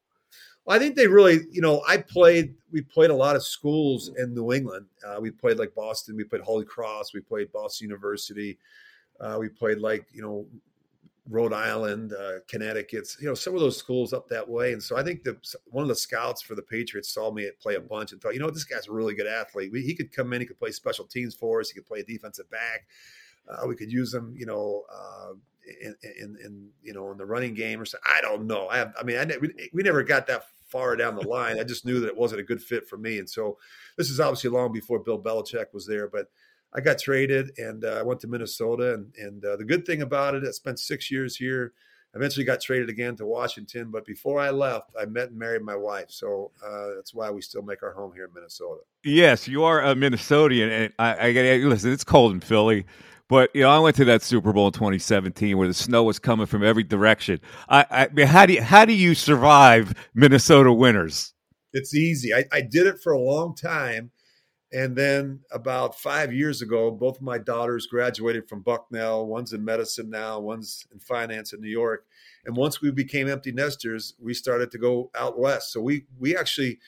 [0.65, 2.55] Well, I think they really, you know, I played.
[2.71, 4.87] We played a lot of schools in New England.
[5.05, 6.17] Uh, we played like Boston.
[6.17, 7.15] We played Holy Cross.
[7.15, 8.59] We played Boston University.
[9.21, 10.47] Uh, we played like you know
[11.31, 14.73] Rhode Island, uh, Connecticut, you know, some of those schools up that way.
[14.73, 17.77] And so I think the one of the scouts for the Patriots saw me play
[17.77, 19.71] a bunch and thought, you know, this guy's a really good athlete.
[19.73, 22.01] We, he could come in, he could play special teams for us, he could play
[22.01, 22.87] a defensive back.
[23.49, 25.33] Uh, we could use him, you know, uh,
[25.83, 25.95] in,
[26.45, 28.11] in, you know in the running game or something.
[28.15, 28.69] I don't know.
[28.69, 31.59] I, have, I mean, I ne- we, we never got that far down the line.
[31.59, 33.19] I just knew that it wasn't a good fit for me.
[33.19, 33.59] And so
[33.97, 36.31] this is obviously long before Bill Belichick was there, but
[36.73, 38.95] I got traded and uh, I went to Minnesota.
[38.95, 41.73] And, and uh, the good thing about it, I spent six years here.
[42.15, 43.91] Eventually got traded again to Washington.
[43.93, 46.07] But before I left, I met and married my wife.
[46.09, 48.81] So uh, that's why we still make our home here in Minnesota.
[49.05, 50.71] Yes, you are a Minnesotan.
[50.71, 52.85] And I, I listen, it's cold in Philly.
[53.31, 56.19] But you know, I went to that Super Bowl in 2017 where the snow was
[56.19, 57.41] coming from every direction.
[57.69, 61.33] I, I how do you, how do you survive Minnesota winters?
[61.73, 62.35] It's easy.
[62.35, 64.11] I, I did it for a long time,
[64.73, 69.29] and then about five years ago, both of my daughters graduated from Bucknell.
[69.29, 72.07] One's in medicine now, one's in finance in New York.
[72.45, 75.73] And once we became empty nesters, we started to go out west.
[75.73, 76.81] So we we actually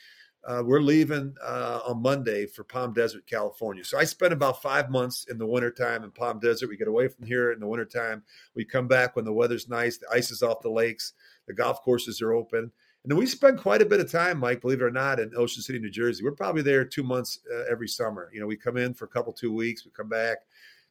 [0.44, 3.84] uh, we're leaving uh, on Monday for Palm Desert, California.
[3.84, 6.68] So I spent about five months in the wintertime in Palm Desert.
[6.68, 8.22] We get away from here in the wintertime.
[8.56, 11.12] We come back when the weather's nice, the ice is off the lakes,
[11.46, 12.72] the golf courses are open.
[13.04, 15.32] And then we spend quite a bit of time, Mike, believe it or not, in
[15.36, 16.22] Ocean City, New Jersey.
[16.24, 18.30] We're probably there two months uh, every summer.
[18.32, 20.38] You know, we come in for a couple, two weeks, we come back,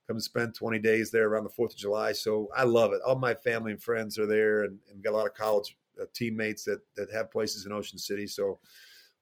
[0.08, 2.12] come and spend 20 days there around the 4th of July.
[2.12, 3.02] So I love it.
[3.06, 6.06] All my family and friends are there, and, and got a lot of college uh,
[6.14, 8.28] teammates that, that have places in Ocean City.
[8.28, 8.60] So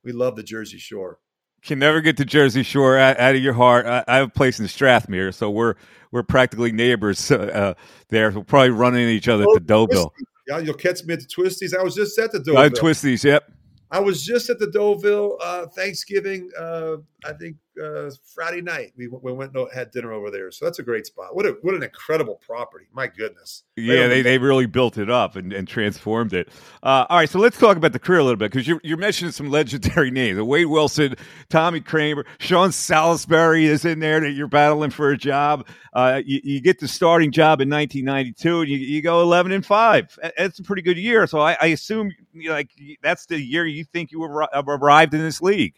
[0.10, 1.19] we love the Jersey Shore.
[1.62, 3.86] Can never get to Jersey Shore out, out of your heart.
[3.86, 5.76] I, I, have a place in Strathmere, so we're
[6.12, 7.76] we're practically neighbors uh,
[8.08, 8.32] there.
[8.32, 10.13] We'll probably run into each other oh, at the Deauville.
[10.48, 11.78] Yeah, you'll catch me at the Twisties.
[11.78, 12.58] I was just at the Deauville.
[12.58, 13.52] Uh, Twisties, yep.
[13.91, 16.50] I was just at the Deauville uh, Thanksgiving.
[16.58, 20.51] Uh, I think uh, Friday night we, we went and had dinner over there.
[20.51, 21.36] So that's a great spot.
[21.36, 22.86] What a what an incredible property!
[22.93, 23.63] My goodness.
[23.75, 26.49] Yeah, they, they really built it up and, and transformed it.
[26.84, 28.97] Uh, all right, so let's talk about the career a little bit because you're, you're
[28.97, 31.15] mentioning some legendary names: Wade Wilson,
[31.49, 35.65] Tommy Kramer, Sean Salisbury is in there that you're battling for a job.
[35.93, 39.65] Uh, you, you, get the starting job in 1992, and you, you go 11 and
[39.65, 40.17] five.
[40.38, 41.25] That's a pretty good year.
[41.27, 42.69] So I, I assume you know, like
[43.01, 45.75] that's the year you think you arrived in this league.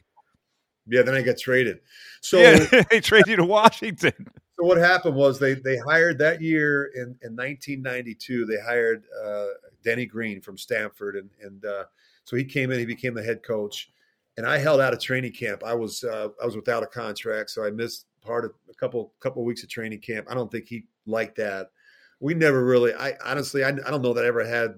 [0.88, 1.80] Yeah, then I got traded.
[2.22, 4.14] So yeah, they traded you to Washington.
[4.60, 8.46] So what happened was they they hired that year in, in 1992.
[8.46, 9.48] They hired uh,
[9.84, 11.84] Denny Green from Stanford, and and uh,
[12.24, 12.80] so he came in.
[12.80, 13.92] He became the head coach,
[14.38, 15.64] and I held out a training camp.
[15.64, 19.14] I was uh, I was without a contract, so I missed part of a couple
[19.20, 20.28] couple of weeks of training camp.
[20.30, 21.72] I don't think he liked that.
[22.20, 22.94] We never really.
[22.94, 24.76] I honestly, I, I don't know that I ever had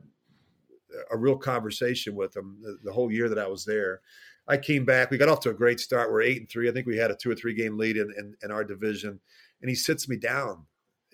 [1.11, 4.01] a real conversation with him the, the whole year that I was there.
[4.47, 5.09] I came back.
[5.09, 6.11] We got off to a great start.
[6.11, 6.69] We're eight and three.
[6.69, 9.19] I think we had a two or three game lead in, in, in our division.
[9.61, 10.65] And he sits me down.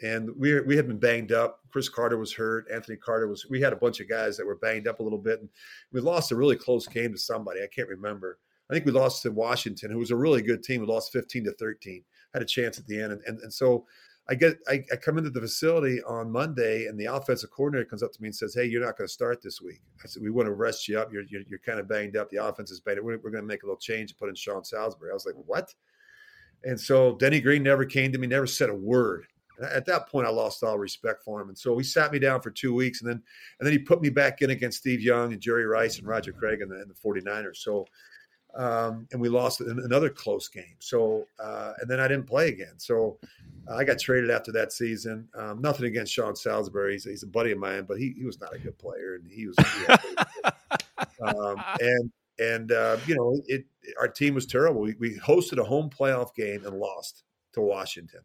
[0.02, 1.60] And we we had been banged up.
[1.72, 2.72] Cris Carter was hurt.
[2.72, 3.46] Anthony Carter was.
[3.50, 5.50] We had a bunch of guys that were banged up a little bit, and
[5.92, 7.62] we lost a really close game to somebody.
[7.62, 8.40] I can't remember.
[8.70, 10.80] I think we lost to Washington, who was a really good team.
[10.80, 12.06] We lost fifteen to thirteen.
[12.34, 13.86] Had a chance at the end, and and, and so
[14.30, 18.04] I get I, I, come into the facility on Monday, and the offensive coordinator comes
[18.04, 20.22] up to me and says, "Hey, you're not going to start this week." I said,
[20.22, 21.12] "We want to rest you up.
[21.12, 22.30] You're you're, you're kind of banged up.
[22.30, 23.00] The offense is banged.
[23.00, 25.26] We're, we're going to make a little change and put in Sean Salisbury." I was
[25.26, 25.74] like, "What?"
[26.64, 29.26] And so Denny Green never came to me, never said a word.
[29.64, 32.42] At that point, I lost all respect for him, and so he sat me down
[32.42, 33.24] for two weeks, and then
[33.60, 36.34] and then he put me back in against Steve Young and Jerry Rice and Roger
[36.34, 37.58] Craig and the, and the 49ers.
[37.58, 37.86] So
[38.56, 40.76] um, and we lost another close game.
[40.80, 42.74] So, uh, and then I didn't play again.
[42.78, 43.18] So
[43.70, 45.28] uh, I got traded after that season.
[45.36, 48.40] Um, nothing against Sean Salisbury; he's, he's, a buddy of mine, but he, he was
[48.40, 49.58] not a good player, and he was.
[51.22, 54.82] um, and and uh, you know, it, it, our team was terrible.
[54.82, 58.22] We, we hosted a home playoff game and lost to Washington.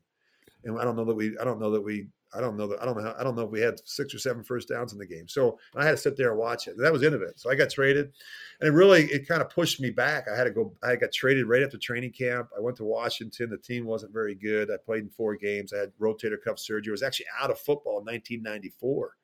[0.64, 2.82] And I don't know that we I don't know that we I don't know that
[2.82, 4.98] I don't know I don't know if we had six or seven first downs in
[4.98, 5.28] the game.
[5.28, 6.76] So I had to sit there and watch it.
[6.76, 7.38] And that was end of it.
[7.38, 8.12] So I got traded,
[8.60, 10.26] and it really it kind of pushed me back.
[10.28, 10.72] I had to go.
[10.82, 12.48] I got traded right after training camp.
[12.56, 13.50] I went to Washington.
[13.50, 14.70] The team wasn't very good.
[14.70, 15.72] I played in four games.
[15.72, 16.90] I had rotator cuff surgery.
[16.90, 19.16] I was actually out of football in 1994,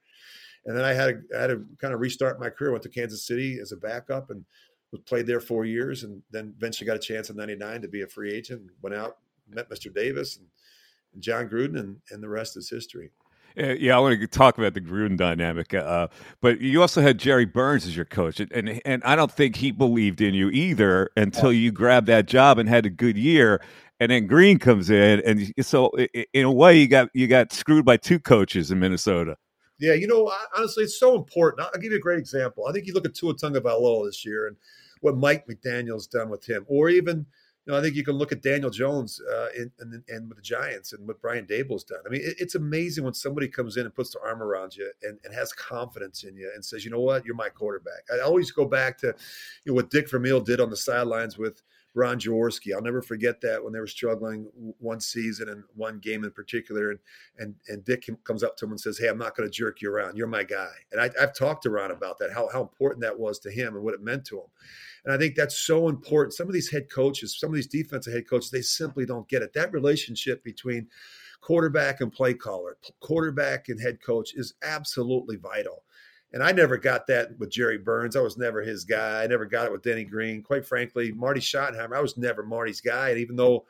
[0.66, 2.70] and then I had to, I had to kind of restart my career.
[2.70, 4.44] Went to Kansas City as a backup and
[4.92, 8.03] was played there four years, and then eventually got a chance in '99 to be
[8.03, 8.62] a free agent.
[8.83, 9.18] Went out,
[9.49, 9.92] met Mr.
[9.92, 10.46] Davis, and
[11.18, 13.11] Jon Gruden, and, and the rest is history.
[13.59, 16.07] Uh, yeah, I want to talk about the Gruden dynamic, uh,
[16.41, 19.72] but you also had Jerry Burns as your coach, and and I don't think he
[19.72, 23.61] believed in you either until you grabbed that job and had a good year,
[23.99, 25.91] and then Green comes in, and so
[26.32, 29.37] in a way you got you got screwed by two coaches in Minnesota.
[29.80, 31.66] Yeah, you know, honestly, it's so important.
[31.66, 32.66] I'll give you a great example.
[32.68, 34.57] I think you look at Tua Tagovailoa this year and
[35.01, 37.26] what Mike McDaniel's done with him, or even
[37.66, 40.38] you know, I think you can look at Daniel Jones uh, in, in, in, with
[40.38, 42.00] the Giants and what Brian Daboll's done.
[42.06, 44.90] I mean, it, it's amazing when somebody comes in and puts their arm around you
[45.02, 48.02] and, and, has confidence in you and says, you know what, you're my quarterback.
[48.12, 49.14] I always go back to you
[49.66, 51.62] know, what Dick Vermeil did on the sidelines with
[51.94, 52.74] Ron Jaworski.
[52.74, 54.48] I'll never forget that when they were struggling
[54.78, 56.90] one season and one game in particular.
[56.90, 56.98] And
[57.38, 59.82] and and Dick comes up to him and says, "Hey, I'm not going to jerk
[59.82, 60.16] you around.
[60.16, 63.18] You're my guy." And I, have talked to Ron about that, how how important that
[63.18, 64.46] was to him and what it meant to him.
[65.05, 66.34] And I think that's so important.
[66.34, 69.42] Some of these head coaches, some of these defensive head coaches, they simply don't get
[69.42, 69.53] it.
[69.55, 70.88] That relationship between
[71.40, 75.84] quarterback and play caller, quarterback and head coach is absolutely vital.
[76.32, 78.14] And I never got that with Jerry Burns.
[78.14, 79.24] I was never his guy.
[79.24, 80.42] I never got it with Denny Green.
[80.42, 83.11] Quite frankly, Marty Schottenheimer, I was never Marty's guy.
[83.11, 83.66] And even though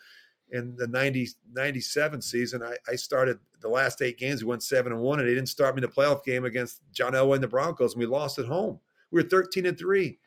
[0.50, 4.92] in the 90, 97 season, I, I started the last eight games, we went seven
[4.92, 7.42] and one, and they didn't start me in the playoff game against John Elway and
[7.42, 8.78] the Broncos, and we lost at home.
[9.10, 10.18] We were 13 and three.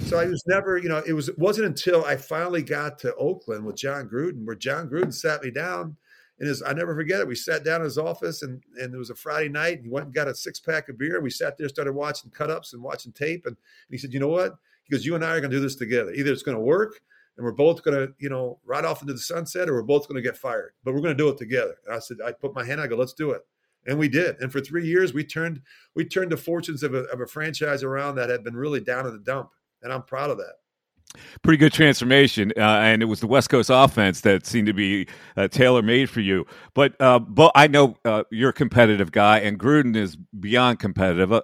[0.00, 3.14] So I was never, you know, it was it wasn't until I finally got to
[3.16, 5.96] Oakland with Jon Gruden, where Jon Gruden sat me down
[6.40, 7.26] in his I never forget it.
[7.26, 9.78] We sat down in his office and and it was a Friday night.
[9.78, 11.20] And he went and got a six pack of beer.
[11.20, 13.44] We sat there, started watching cut ups and watching tape.
[13.46, 14.54] And, and he said, you know what?
[14.84, 16.12] He goes, you and I are gonna do this together.
[16.12, 17.00] Either it's gonna work
[17.36, 20.22] and we're both gonna, you know, ride off into the sunset, or we're both gonna
[20.22, 20.74] get fired.
[20.84, 21.76] But we're gonna do it together.
[21.86, 23.42] And I said, I put my hand, I go, let's do it.
[23.86, 24.36] And we did.
[24.40, 25.60] And for three years we turned
[25.94, 29.06] we turned the fortunes of a, of a franchise around that had been really down
[29.06, 29.50] in the dump.
[29.82, 30.54] And I'm proud of that
[31.42, 35.06] pretty good transformation, uh, and it was the West Coast offense that seemed to be
[35.36, 36.46] uh, tailor made for you.
[36.74, 41.30] But uh, but I know uh, you're a competitive guy, and Gruden is beyond competitive.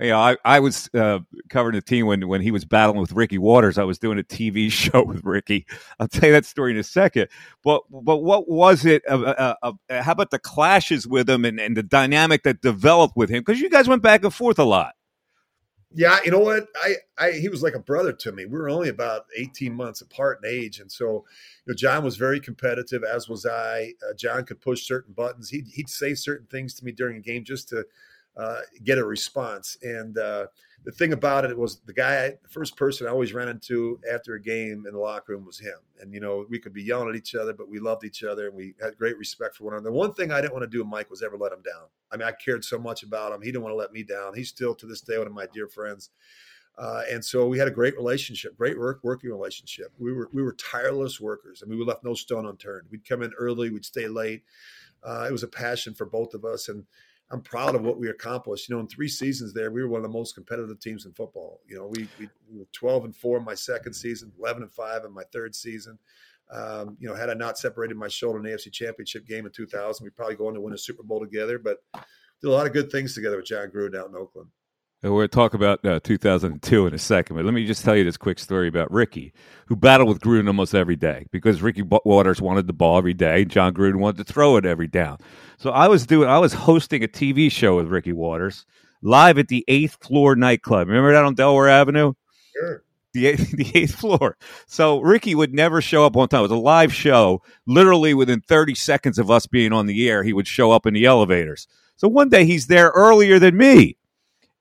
[0.00, 3.12] you know, I, I was uh, covering the team when when he was battling with
[3.12, 3.78] Ricky Watters.
[3.78, 5.66] I was doing a TV show with Ricky.
[5.98, 7.28] I'll tell you that story in a second.
[7.62, 9.02] But but what was it?
[9.08, 9.54] Uh,
[9.88, 13.42] how about the clashes with him and, and the dynamic that developed with him?
[13.44, 14.94] Because you guys went back and forth a lot.
[15.92, 16.68] Yeah, you know what?
[16.76, 18.44] I, I he was like a brother to me.
[18.44, 20.78] We were only about 18 months apart in age.
[20.78, 21.24] And so,
[21.66, 23.94] you know, Jon was very competitive, as was I.
[24.08, 25.50] Uh, Jon could push certain buttons.
[25.50, 27.84] He'd, he'd say certain things to me during a game just to
[28.36, 29.76] uh, get a response.
[29.82, 30.46] And uh,
[30.84, 34.34] the thing about it was the guy, the first person I always ran into after
[34.34, 35.76] a game in the locker room was him.
[36.00, 38.46] And, you know, we could be yelling at each other, but we loved each other
[38.46, 39.90] and we had great respect for one another.
[39.90, 41.88] The one thing I didn't want to do with Mike was ever let him down.
[42.10, 43.42] I mean, I cared so much about him.
[43.42, 44.34] He didn't want to let me down.
[44.34, 46.10] He's still to this day one of my dear friends.
[46.78, 49.92] Uh, and so we had a great relationship, great work, working relationship.
[49.98, 51.62] We were we were tireless workers.
[51.62, 52.86] I mean, we left no stone unturned.
[52.90, 54.44] We'd come in early, we'd stay late.
[55.02, 56.84] Uh, it was a passion for both of us, and
[57.32, 58.68] I'm proud of what we accomplished.
[58.68, 61.12] You know, in three seasons there, we were one of the most competitive teams in
[61.12, 61.60] football.
[61.68, 64.72] You know, we, we, we were 12 and four in my second season, 11 and
[64.72, 65.98] five in my third season.
[66.52, 69.52] Um, you know, had I not separated my shoulder in the AFC Championship game in
[69.52, 71.60] 2000, we'd probably go on to win a Super Bowl together.
[71.60, 74.48] But did a lot of good things together with Jon Gruden out in Oakland.
[75.02, 77.96] We're going to talk about uh, 2002 in a second, but let me just tell
[77.96, 79.32] you this quick story about Ricky,
[79.64, 83.46] who battled with Gruden almost every day because Ricky Watters wanted the ball every day.
[83.46, 85.16] Jon Gruden wanted to throw it every down.
[85.56, 88.66] So I was doing, I was hosting a TV show with Ricky Watters
[89.00, 90.88] live at the eighth floor nightclub.
[90.88, 92.12] Remember that on Delaware Avenue?
[92.52, 92.82] Sure.
[93.14, 94.36] The eighth, the eighth floor.
[94.66, 96.40] So Ricky would never show up on time.
[96.40, 97.40] It was a live show.
[97.64, 100.92] Literally within 30 seconds of us being on the air, he would show up in
[100.92, 101.66] the elevators.
[101.96, 103.96] So one day he's there earlier than me.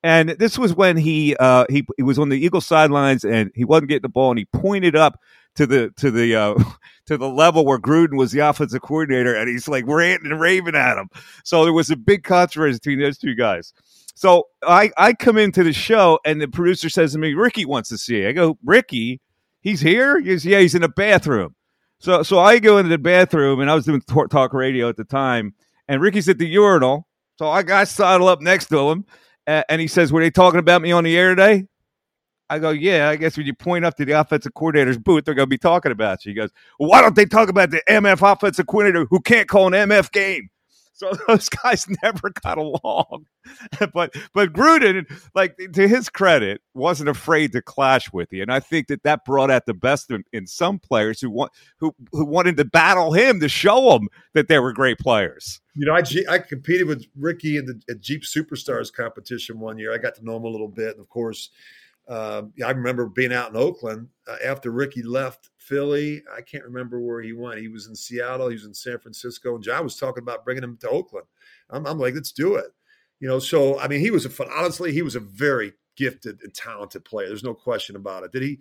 [0.04, 3.66] And this was when he uh, he he was on the Eagle sidelines and he
[3.66, 5.20] wasn't getting the ball and he pointed up
[5.56, 6.56] to the to the uh,
[7.06, 10.76] to the level where Gruden was the offensive coordinator and he's like ranting and raving
[10.76, 11.10] at him.
[11.43, 13.74] So there was a big controversy between those two guys.
[14.16, 17.89] So I I come into the show and the producer says to me, Ricky wants
[17.89, 18.22] to see.
[18.22, 18.30] You.
[18.30, 19.20] I go, Ricky,
[19.62, 20.20] he's here.
[20.20, 21.56] He goes, yeah, he's in the bathroom.
[22.00, 25.04] So so I go into the bathroom and I was doing talk radio at the
[25.04, 25.54] time
[25.89, 27.06] and Ricky's at the urinal.
[27.38, 29.06] So I got sidled up next to him
[29.50, 31.66] and he says, "Were they talking about me on the air today?"
[32.50, 35.36] I go, "Yeah, I guess when you point up to the offensive coordinator's booth, they're
[35.36, 37.82] going to be talking about you." He goes, well, "Why don't they talk about the
[37.88, 40.50] MF offensive coordinator who can't call an MF game?"
[41.00, 43.26] So those guys never got along.
[43.93, 48.60] but but Gruden, like to his credit, wasn't afraid to clash with you, and I
[48.60, 52.26] think that that brought out the best in, in some players who want who who
[52.26, 55.62] wanted to battle him to show them that they were great players.
[55.74, 59.93] You know, I, I competed with Ricky in the Jeep Superstars competition one year.
[59.93, 61.50] I got to know him a little bit, and of course,
[62.10, 66.24] um, I remember being out in Oakland uh, after Ricky left Philly.
[66.36, 67.61] I can't remember where he went.
[67.61, 68.49] He was in Seattle.
[68.49, 71.28] He was in San Francisco, and Jon was talking about bringing him to Oakland.
[71.70, 72.74] I'm, I'm like, let's do it.
[73.20, 74.47] You know, so I mean, he was a fun.
[74.53, 77.28] Honestly, he was a very gifted and talented player.
[77.28, 78.32] There's no question about it.
[78.32, 78.59] Did he?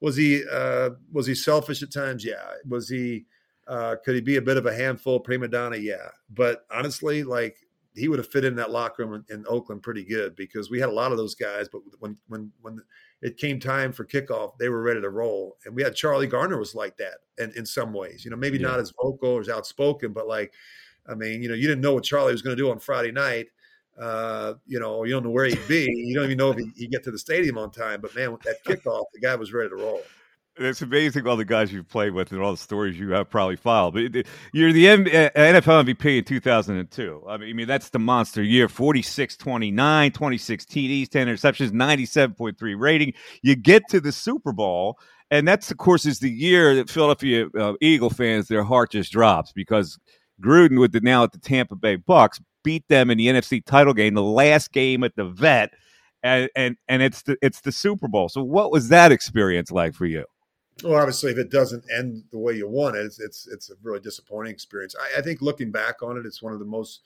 [0.00, 0.44] Was he?
[0.50, 2.24] Uh, was he selfish at times?
[2.24, 2.44] Yeah.
[2.68, 3.26] Was he?
[3.66, 5.76] Uh, could he be a bit of a handful, prima donna?
[5.76, 6.08] Yeah.
[6.28, 7.56] But honestly, like
[7.94, 10.78] he would have fit in that locker room in, in, Oakland pretty good because we
[10.78, 11.68] had a lot of those guys.
[11.68, 12.80] But when when when
[13.22, 15.56] it came time for kickoff, they were ready to roll.
[15.64, 18.58] And we had Charlie Garner was like that, and in some ways, you know, maybe
[18.58, 18.68] yeah.
[18.68, 20.52] not as vocal or as outspoken, but like,
[21.08, 23.12] I mean, you know, you didn't know what Charlie was going to do on Friday
[23.12, 23.48] night.
[23.98, 25.86] Uh, you know, you don't know where he'd be.
[25.90, 28.00] You don't even know if he, he get to the stadium on time.
[28.00, 30.00] But man, with that kickoff, the guy was ready to roll.
[30.62, 33.56] It's amazing all the guys you've played with and all the stories you have probably
[33.56, 33.94] filed.
[33.94, 37.24] But you're the NFL MVP in 2002.
[37.26, 43.14] I mean, that's the monster year 46 29, 26 TDs, 10 interceptions, 97.3 rating.
[43.40, 44.98] You get to the Super Bowl,
[45.30, 49.12] and that's, of course, is the year that Philadelphia uh, Eagle fans, their heart just
[49.12, 49.98] drops because
[50.42, 53.94] Gruden, with the now at the Tampa Bay Bucks, beat them in the NFC title
[53.94, 55.70] game, the last game at the vet.
[56.22, 58.28] And, and and it's the it's the Super Bowl.
[58.28, 60.26] So what was that experience like for you?
[60.82, 63.74] Well, obviously, if it doesn't end the way you want it, it's it's, it's a
[63.82, 64.94] really disappointing experience.
[64.98, 67.00] I, I, think looking back on it, it's one of the most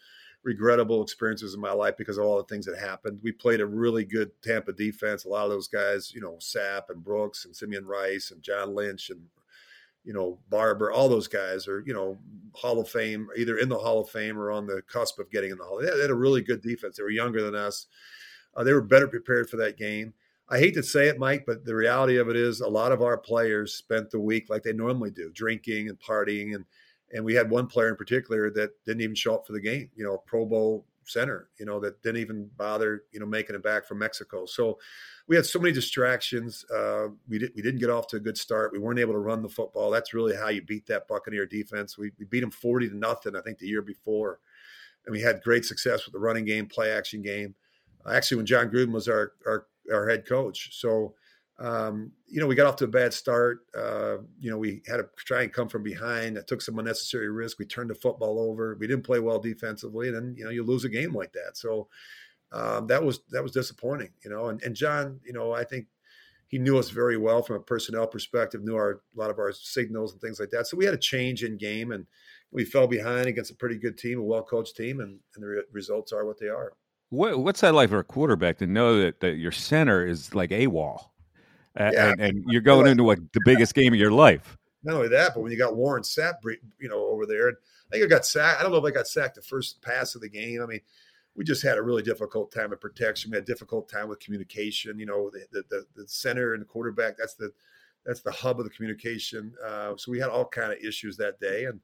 [0.45, 3.19] regrettable experiences in my life because of all the things that happened.
[3.23, 5.25] We played a really good Tampa defense.
[5.25, 8.75] A lot of those guys, you know, Sapp and Brooks and Simeon Rice and John
[8.75, 9.21] Lynch and
[10.05, 12.19] you know Barber, all those guys are you know
[12.53, 15.51] Hall of Fame, either in the Hall of Fame or on the cusp of getting
[15.51, 15.81] in the Hall.
[15.81, 16.97] They had a really good defense.
[16.97, 17.87] They were younger than us.
[18.57, 20.15] Uh, they were better prepared for that game
[20.55, 23.03] I hate to say it, Mike, but the reality of it is a lot of
[23.03, 26.55] our players spent the week like they normally do, drinking and partying.
[26.55, 26.65] And,
[27.13, 29.91] and we had one player in particular that didn't even show up for the game,
[29.97, 33.65] you know, Pro Bowl center, you know, that didn't even bother, you know, making it
[33.65, 34.47] back from Mexico.
[34.47, 34.79] So
[35.27, 36.65] we had so many distractions.
[36.73, 38.73] Uh, we, did, we didn't get off to a good start.
[38.73, 39.91] We weren't able to run the football.
[39.91, 41.99] That's really how you beat that Buccaneer defense.
[41.99, 44.39] We, we beat them 40 to nothing, I think, the year before.
[45.05, 47.57] And we had great success with the running game, play action game.
[48.09, 50.79] Actually, when Jon Gruden was our, our our head coach.
[50.79, 51.15] So,
[51.59, 53.61] um, you know, we got off to a bad start.
[53.77, 56.37] Uh, you know, we had to try and come from behind.
[56.37, 57.59] It took some unnecessary risk.
[57.59, 58.77] We turned the football over.
[58.79, 61.57] We didn't play well defensively, and then you know you lose a game like that.
[61.57, 61.89] So
[62.53, 64.11] um, that was that was disappointing.
[64.25, 65.87] You know, and, and Jon, you know, I think
[66.49, 68.63] he knew us very well from a personnel perspective.
[68.63, 70.67] Knew our a lot of our signals and things like that.
[70.67, 72.07] So we had a change in game, and
[72.51, 75.49] we fell behind against a pretty good team, a well coached team, and, and the
[75.49, 76.73] re- results are what they are.
[77.15, 80.51] What, what's that like for a quarterback to know that, that your center is like
[80.53, 81.15] a wall,
[81.79, 82.11] yeah.
[82.11, 84.57] and, and, you're going into like the biggest game of your life?
[84.83, 87.57] Not only that, but when you got Warren Sapp, you know, over there, and
[87.89, 88.61] I think I got sacked.
[88.61, 90.61] I don't know if I got sacked the first pass of the game.
[90.63, 90.81] I mean,
[91.37, 93.31] we just had a really difficult time of protection.
[93.31, 94.99] We had a difficult time with communication.
[94.99, 97.17] You know, the the, the center and the quarterback.
[97.17, 97.53] That's the
[98.05, 99.55] that's the hub of the communication.
[99.65, 101.81] Uh, so we had all kind of issues that day, and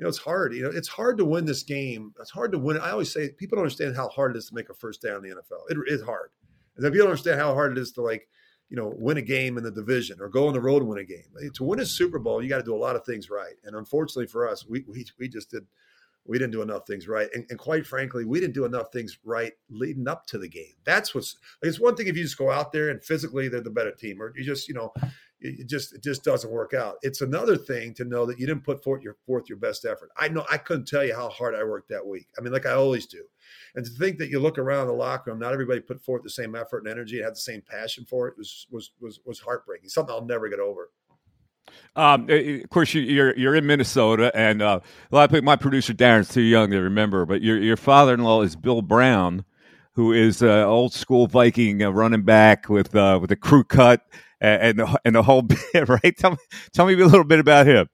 [0.00, 0.54] you know, it's hard.
[0.54, 2.14] You know, it's hard to win this game.
[2.18, 2.78] It's hard to win.
[2.78, 5.16] I always say people don't understand how hard it is to make a first down
[5.16, 5.60] in the NFL.
[5.68, 6.30] It is hard.
[6.78, 8.26] And if you don't understand how hard it is to like,
[8.70, 11.00] you know, win a game in the division or go on the road and win
[11.00, 11.26] a game.
[11.52, 13.52] To win a Super Bowl, you got to do a lot of things right.
[13.64, 15.66] And unfortunately for us, we we, we just did
[16.24, 17.28] we didn't do enough things right.
[17.34, 20.74] And, and, quite frankly, we didn't do enough things right leading up to the game.
[20.84, 23.62] That's what's like, it's one thing if you just go out there and physically they're
[23.62, 24.92] the better team, or you just, you know,
[25.40, 26.96] it just it just doesn't work out.
[27.02, 30.10] It's another thing to know that you didn't put forth your forth your best effort.
[30.16, 32.28] I know I couldn't tell you how hard I worked that week.
[32.38, 33.22] I mean, like I always do.
[33.74, 36.30] And to think that you look around the locker room, not everybody put forth the
[36.30, 39.40] same effort and energy, and had the same passion for it was was was was
[39.40, 39.88] heartbreaking.
[39.88, 40.90] Something I'll never get over.
[41.96, 44.80] Um, eh, eh, of course, you're you're in Minnesota, and uh,
[45.10, 48.42] a lot my producer Darren's too young to remember, but your your father in law
[48.42, 49.44] is Bill Brown,
[49.92, 54.06] who is uh, old school Viking uh, running back with uh, with a crew cut
[54.40, 56.16] and the, and the whole bit, right?
[56.16, 56.36] Tell me,
[56.72, 57.88] tell me a little bit about him.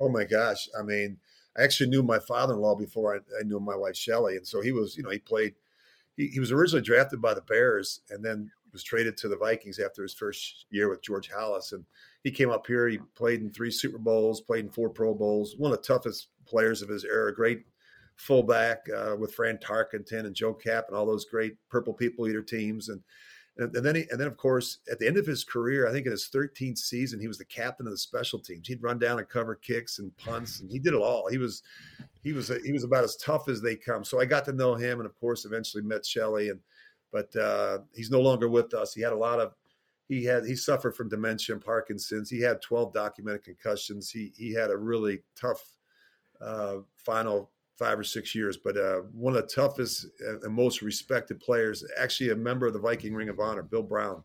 [0.00, 0.68] Oh my gosh!
[0.78, 1.18] I mean,
[1.56, 4.72] I actually knew my father-in-law before I, I knew my wife Shelly, and so he
[4.72, 5.54] was, you know, he played.
[6.16, 9.78] He, he was originally drafted by the Bears, and then was traded to the Vikings
[9.78, 11.84] after his first year with George Halas, and
[12.22, 12.88] he came up here.
[12.88, 15.54] He played in three Super Bowls, played in four Pro Bowls.
[15.56, 17.34] One of the toughest players of his era.
[17.34, 17.64] Great
[18.16, 22.42] fullback uh, with Fran Tarkenton and Joe Kapp and all those great Purple People Eater
[22.42, 23.00] teams, and
[23.58, 26.06] and, then he, and then of course at the end of his career, I think
[26.06, 28.68] in his 13th season, he was the captain of the special teams.
[28.68, 31.28] He'd run down and cover kicks and punts, and he did it all.
[31.28, 31.62] He was
[32.22, 34.04] he was he was about as tough as they come.
[34.04, 36.50] So I got to know him, and of course eventually met Shelly.
[36.50, 36.60] And
[37.12, 38.92] but uh, he's no longer with us.
[38.92, 39.54] He had a lot of
[40.08, 42.30] he had he suffered from dementia and Parkinson's.
[42.30, 44.10] He had 12 documented concussions.
[44.10, 45.64] He he had a really tough
[46.40, 51.40] uh, final five or six years, but uh, one of the toughest and most respected
[51.40, 54.22] players, actually a member of the Viking Ring of Honor, Bill Brown.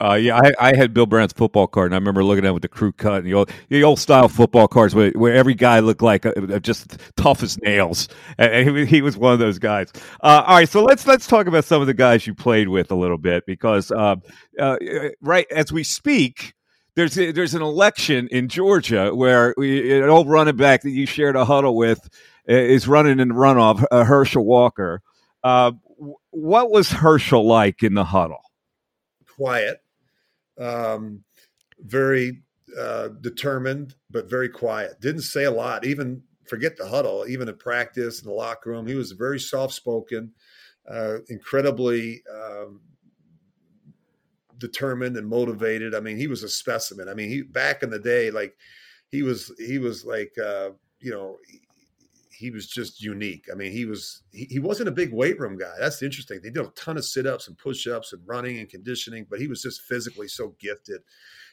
[0.00, 2.52] Uh, yeah, I, I, had Bill Brown's football card, and I remember looking at it
[2.52, 5.54] with the crew cut and the old, the old style football cards where, where every
[5.54, 9.38] guy looked like uh, a just tough as nails, and he, he was one of
[9.38, 9.92] those guys.
[10.20, 12.90] Uh, all right, so let's let's talk about some of the guys you played with
[12.90, 14.16] a little bit because uh,
[14.58, 14.76] uh
[15.22, 16.54] right as we speak,
[16.96, 21.06] there's a, there's an election in Georgia where we, an old running back that you
[21.06, 22.10] shared a huddle with
[22.46, 25.02] is running in the runoff, uh, Herschel Walker.
[25.42, 25.72] Uh,
[26.30, 28.42] what was Herschel like in the huddle?
[29.36, 29.82] Quiet,
[30.58, 31.24] um,
[31.80, 32.42] very
[32.78, 35.00] uh, determined, but very quiet.
[35.00, 35.84] Didn't say a lot.
[35.84, 37.24] Even forget the huddle.
[37.28, 40.32] Even in practice in the locker room, he was very soft spoken,
[40.90, 42.80] uh, incredibly um,
[44.58, 45.94] determined and motivated.
[45.94, 47.08] I mean, he was a specimen.
[47.08, 48.56] I mean, he back in the day, like
[49.08, 50.70] he was, he was like, uh,
[51.00, 51.36] you know,
[52.36, 53.46] he was just unique.
[53.50, 55.72] I mean, he was he, he wasn't a big weight room guy.
[55.78, 56.40] That's interesting.
[56.42, 59.40] They did a ton of sit ups and push ups and running and conditioning, but
[59.40, 61.02] he was just physically so gifted.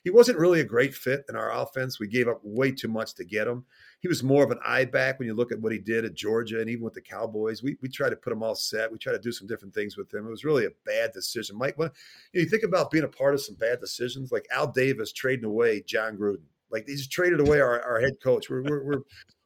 [0.03, 1.99] He wasn't really a great fit in our offense.
[1.99, 3.65] We gave up way too much to get him.
[3.99, 6.59] He was more of an I-back when you look at what he did at Georgia
[6.59, 7.61] and even with the Cowboys.
[7.61, 8.91] We we tried to put him all set.
[8.91, 10.25] We tried to do some different things with him.
[10.25, 11.57] It was really a bad decision.
[11.57, 11.91] Mike, when
[12.33, 15.11] you, know, you think about being a part of some bad decisions, like Al Davis
[15.11, 16.43] trading away Jon Gruden.
[16.71, 18.49] Like just traded away our, our head coach.
[18.49, 19.01] We're, we're, we're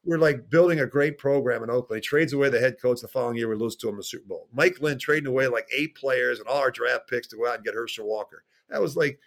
[0.06, 2.04] we're like building a great program in Oakland.
[2.04, 3.50] He trades away the head coach the following year.
[3.50, 4.48] We lose to him in the Super Bowl.
[4.54, 7.56] Mike Lynn trading away like eight players and all our draft picks to go out
[7.56, 8.44] and get Herschel Walker.
[8.70, 9.20] That was like,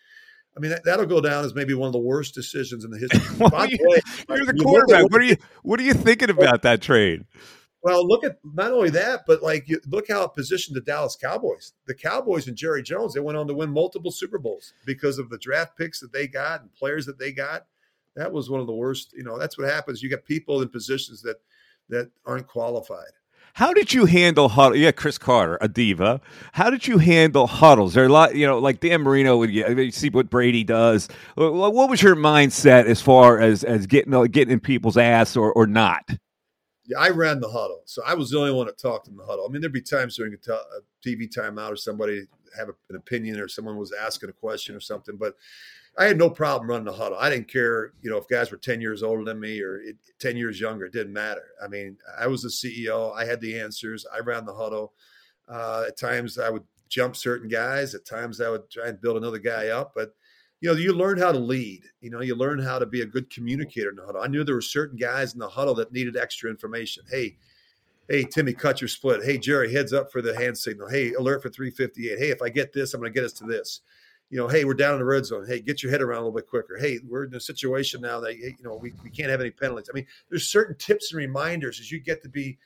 [0.57, 2.99] I mean, that, will go down as maybe one of the worst decisions in the
[2.99, 3.21] history.
[3.39, 3.79] well, you,
[4.29, 5.11] are the quarterback.
[5.11, 7.25] What are you What are you thinking about that trade?
[7.83, 11.17] Well, look at not only that, but like you, look how it positioned the Dallas
[11.17, 11.75] Cowboys.
[11.87, 15.31] The Cowboys and Jerry Jones, they went on to win multiple Super Bowls because of
[15.31, 17.67] the draft picks that they got and players that they got
[18.19, 19.13] that was one of the worst.
[19.17, 20.03] You know, that's what happens.
[20.03, 21.37] You get people in positions that
[21.89, 23.13] that aren't qualified.
[23.55, 24.77] How did you handle huddle?
[24.77, 26.21] Yeah, Cris Carter, a diva.
[26.53, 27.95] How did you handle huddles?
[27.95, 29.51] There are a lot, you know, like Dan Marino would.
[29.51, 31.09] You see what Brady does.
[31.35, 35.53] What was your mindset as far as as getting uh, getting in people's ass or
[35.53, 36.09] or not?
[36.87, 39.25] Yeah, I ran the huddle, so I was the only one that talked in the
[39.25, 39.47] huddle.
[39.47, 42.75] I mean, there'd be times during a, t- a TV timeout or somebody have a,
[42.89, 45.35] an opinion or someone was asking a question or something, but
[45.99, 47.19] I had no problem running the huddle.
[47.19, 49.83] I didn't care, you know, if guys were 10 years older than me or
[50.21, 51.43] 10 years younger, it didn't matter.
[51.63, 53.13] I mean, I was the CEO.
[53.17, 54.07] I had the answers.
[54.15, 54.93] I ran the huddle.
[55.49, 57.97] Uh, at times I would jump certain guys.
[57.97, 59.91] At times I would try and build another guy up.
[59.93, 60.15] But,
[60.61, 61.83] you know, you learn how to lead.
[62.01, 64.23] You know, you learn how to be a good communicator in the huddle.
[64.23, 67.03] I knew there were certain guys in the huddle that needed extra information.
[67.11, 67.37] Hey,
[68.09, 69.25] hey, Timmy, cut your split.
[69.25, 70.89] Hey, Jerry, heads up for the hand signal.
[70.89, 72.19] Hey, alert for 358.
[72.21, 73.81] Hey, if I get this, I'm going to get us to this
[74.31, 75.47] you know, hey, we're down in the red zone.
[75.47, 76.77] Hey, get your head around a little bit quicker.
[76.79, 79.89] Hey, we're in a situation now that you know we, we can't have any penalties.
[79.91, 82.59] I mean, there's certain tips and reminders as you get to be,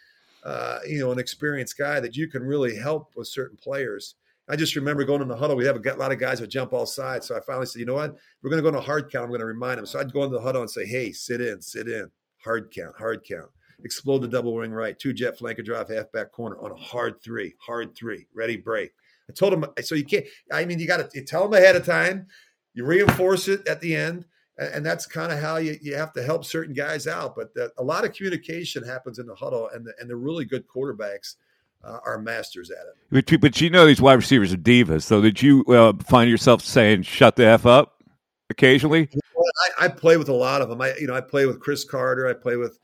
[0.45, 4.17] uh, you know, an experienced guy that you can really help with certain players.
[4.49, 5.55] I just remember going in the huddle.
[5.55, 7.29] We have a lot of guys that jump all sides.
[7.29, 8.17] So I finally said, you know what?
[8.43, 9.25] We're going to go into hard count.
[9.25, 9.87] I'm going to remind them.
[9.87, 12.11] So I'd go into the huddle and say, hey, sit in, sit in,
[12.45, 13.49] hard count, hard count.
[13.85, 17.55] Explode the double wing right, two jet flanker drive, halfback corner on a hard three,
[17.61, 18.93] hard three, ready break
[19.29, 21.87] I told him, so you can't, I mean, you got to tell them ahead of
[21.87, 22.27] time,
[22.75, 24.27] you reinforce it at the end.
[24.59, 27.35] And that's kind of how you, you have to help certain guys out.
[27.35, 30.45] But the, a lot of communication happens in the huddle, and the, and the really
[30.45, 31.37] good quarterbacks
[31.85, 33.27] uh, are masters at it.
[33.27, 35.03] But, but you know these wide receivers are divas.
[35.03, 38.03] So did you uh, find yourself saying "shut the f up"
[38.51, 39.09] occasionally?
[39.79, 40.81] I, I, play with a lot of them.
[40.81, 42.29] I you know I play with Cris Carter.
[42.29, 42.79] I play with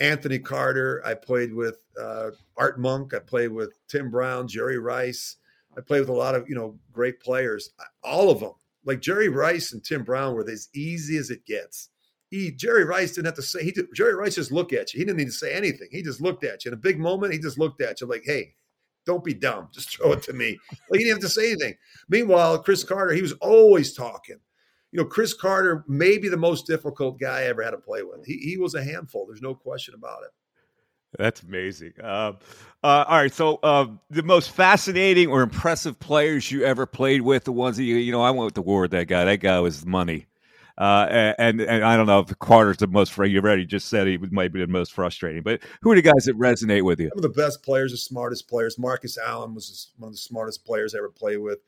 [0.00, 1.02] Anthony Carter.
[1.04, 3.14] I played with uh, Art Monk.
[3.14, 5.36] I played with Tim Brown, Jerry Rice.
[5.76, 7.70] I played with a lot of you know great players,
[8.02, 8.52] all of them.
[8.84, 11.90] Like Jerry Rice and Tim Brown were as easy as it gets.
[12.30, 13.64] He, Jerry Rice didn't have to say.
[13.64, 14.98] He did, Jerry Rice just looked at you.
[14.98, 15.88] He didn't need to say anything.
[15.90, 17.32] He just looked at you in a big moment.
[17.32, 18.54] He just looked at you like, "Hey,
[19.04, 19.68] don't be dumb.
[19.72, 20.58] Just throw it to me."
[20.88, 21.74] Like he didn't have to say anything.
[22.08, 24.36] Meanwhile, Cris Carter, he was always talking.
[24.92, 28.02] You know, Cris Carter may be the most difficult guy I ever had to play
[28.02, 28.24] with.
[28.26, 29.26] He, he was a handful.
[29.26, 30.30] There's no question about it.
[31.18, 31.94] That's amazing.
[32.02, 32.32] Uh,
[32.82, 37.44] uh, all right, so uh, the most fascinating or impressive players you ever played with,
[37.44, 39.24] the ones that you, you know, I went with the war with that guy.
[39.24, 40.26] That guy was money.
[40.78, 43.14] Uh, and, and I don't know if Carter's the most.
[43.18, 45.42] You already just said he might be the most frustrating.
[45.42, 47.10] But who are the guys that resonate with you?
[47.10, 48.78] Some of the best players, the smartest players.
[48.78, 51.58] Marcus Allen was one of the smartest players I ever played with.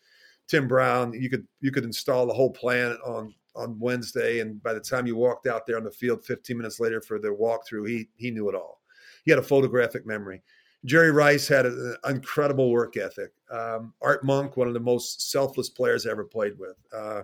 [0.49, 4.73] Tim Brown, you could you could install the whole plan on on Wednesday, and by
[4.73, 7.89] the time you walked out there on the field, 15 minutes later for the walkthrough,
[7.89, 8.82] he he knew it all.
[9.25, 10.43] He had a photographic memory.
[10.85, 13.33] Jerry Rice had an incredible work ethic.
[13.51, 16.77] Um, Art Monk, one of the most selfless players I ever played with.
[16.93, 17.23] Uh,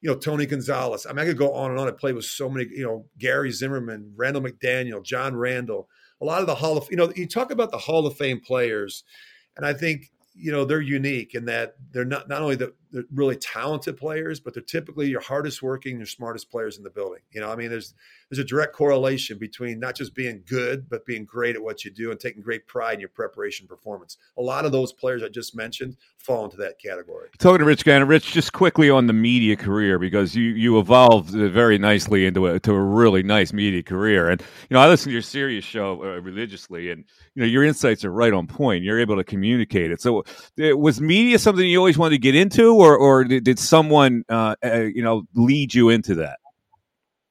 [0.00, 1.06] you know, Tony Gonzalez.
[1.06, 1.88] I mean, I could go on and on.
[1.88, 5.88] I played with so many, you know, Gary Zimmerman, Randall McDaniel, John Randle,
[6.20, 8.40] a lot of the Hall of, you know, you talk about the Hall of Fame
[8.40, 9.04] players,
[9.56, 13.04] and I think, you know, they're unique in that they're not, not only the, they're
[13.12, 17.20] really talented players, but they're typically your hardest working, your smartest players in the building.
[17.30, 17.94] You know, I mean, there's
[18.30, 21.90] there's a direct correlation between not just being good, but being great at what you
[21.90, 24.18] do and taking great pride in your preparation performance.
[24.36, 27.28] A lot of those players I just mentioned fall into that category.
[27.38, 31.30] Talking to Rich Gannon, Rich, just quickly on the media career because you you evolved
[31.30, 35.10] very nicely into a to a really nice media career, and you know I listen
[35.10, 38.84] to your Sirius show uh, religiously, and you know your insights are right on point.
[38.84, 40.00] You're able to communicate it.
[40.00, 40.24] So,
[40.60, 44.54] uh, was media something you always wanted to get into, or or did someone uh,
[44.64, 46.38] uh, you know lead you into that?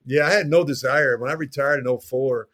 [0.06, 1.18] Yeah, I had no desire.
[1.18, 2.48] When I retired in 04,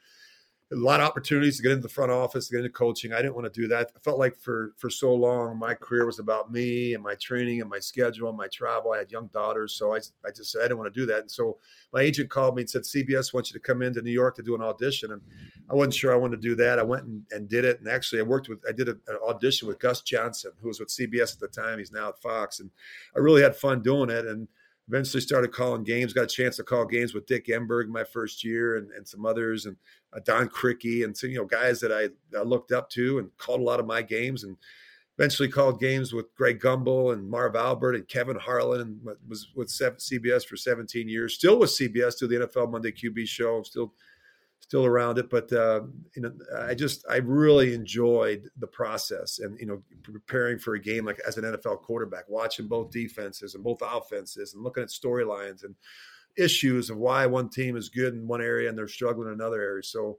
[0.73, 3.13] a lot of opportunities to get into the front office, to get into coaching.
[3.13, 3.91] I didn't want to do that.
[3.95, 7.61] I felt like for for so long, my career was about me and my training
[7.61, 8.91] and my schedule and my travel.
[8.91, 11.21] I had young daughters, so I, I just said I didn't want to do that.
[11.21, 11.57] And so
[11.93, 14.43] my agent called me and said, CBS wants you to come into New York to
[14.43, 15.11] do an audition.
[15.11, 15.21] And
[15.69, 16.79] I wasn't sure I wanted to do that.
[16.79, 17.79] I went and, and did it.
[17.79, 20.79] And actually, I worked with, I did a, an audition with Gus Johnson, who was
[20.79, 21.77] with CBS at the time.
[21.77, 22.59] He's now at Fox.
[22.59, 22.69] And
[23.15, 24.25] I really had fun doing it.
[24.25, 24.47] And
[24.87, 26.13] eventually started calling games.
[26.13, 29.25] Got a chance to call games with Dick Enberg my first year, and, and some
[29.25, 29.77] others, and
[30.13, 33.29] uh, Don Criqui, and so you know guys that I, I, looked up to, and
[33.37, 34.57] called a lot of my games, and
[35.17, 39.69] eventually called games with Greg Gumbel and Marv Albert and Kevin Harlan, and was with
[39.69, 41.35] CBS for 17 years.
[41.35, 43.61] Still with CBS through the NFL Monday QB show.
[43.63, 43.93] Still
[44.63, 45.29] still around it.
[45.29, 45.81] But uh,
[46.15, 50.81] you know, I just I really enjoyed the process and you know preparing for a
[50.81, 54.89] game like as an NFL quarterback, watching both defenses and both offenses and looking at
[54.89, 55.75] storylines and
[56.37, 59.61] issues of why one team is good in one area and they're struggling in another
[59.61, 59.83] area.
[59.83, 60.17] So.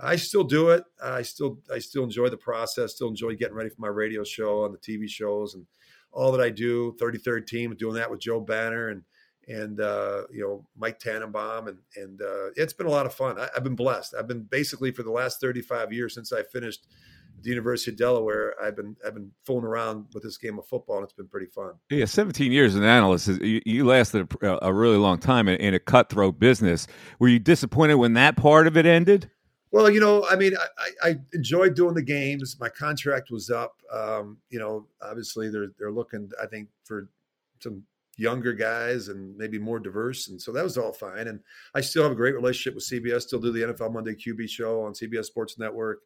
[0.00, 0.84] I still do it.
[1.04, 2.94] I still I still enjoy the process.
[2.94, 5.66] Still enjoy getting ready for my radio show and the TV shows and
[6.12, 6.96] all that I do.
[6.98, 9.02] 33rd team, doing that with Joe Banner and
[9.48, 13.38] and uh, you know Mike Tannenbaum, and and uh, it's been a lot of fun.
[13.38, 14.14] I, have been blessed.
[14.18, 16.86] I've been basically for the last 35 years since I finished
[17.42, 18.54] the University of Delaware.
[18.62, 21.46] I've been I've been fooling around with this game of football, and it's been pretty
[21.46, 21.72] fun.
[21.90, 23.28] Yeah, 17 years as an analyst.
[23.28, 26.86] You, you lasted a, a, really long time in, in, a cutthroat business.
[27.18, 29.30] Were you disappointed when that part of it ended?
[29.70, 32.56] Well, you know, I mean, I, I enjoyed doing the games.
[32.60, 33.80] My contract was up.
[33.90, 37.08] Um, you know, obviously they're they're looking, I think, for
[37.60, 37.82] some
[38.16, 40.28] younger guys and maybe more diverse.
[40.28, 41.28] And so that was all fine.
[41.28, 41.40] And
[41.74, 44.82] I still have a great relationship with CBS, still do the NFL Monday QB show
[44.82, 46.00] on CBS Sports Network,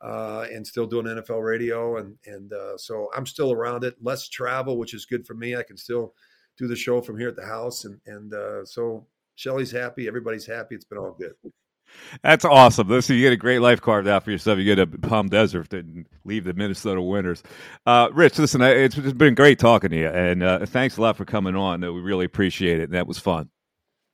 [0.00, 1.98] uh, and still doing NFL radio.
[1.98, 3.96] And, and uh, so I'm still around it.
[4.00, 5.56] Less travel, which is good for me.
[5.56, 6.14] I can still
[6.56, 7.84] do the show from here at the house.
[7.84, 10.08] And, and uh, so Shelly's happy.
[10.08, 10.74] Everybody's happy.
[10.74, 11.34] It's been all good.
[12.22, 12.88] That's awesome.
[12.88, 14.58] Listen, you get a great life carved out for yourself.
[14.58, 17.42] You get a Palm Desert and leave the Minnesota Winters.
[17.86, 21.24] Uh, Rich, listen, it's been great talking to you, and uh, thanks a lot for
[21.24, 21.80] coming on.
[21.80, 23.50] We really appreciate it, and that was fun.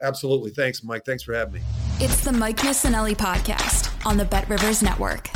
[0.03, 0.51] Absolutely.
[0.51, 1.03] Thanks, Mike.
[1.07, 1.61] Thanks for having me.
[1.99, 5.31] It's the Mike Missanelli podcast on the BetRivers Network.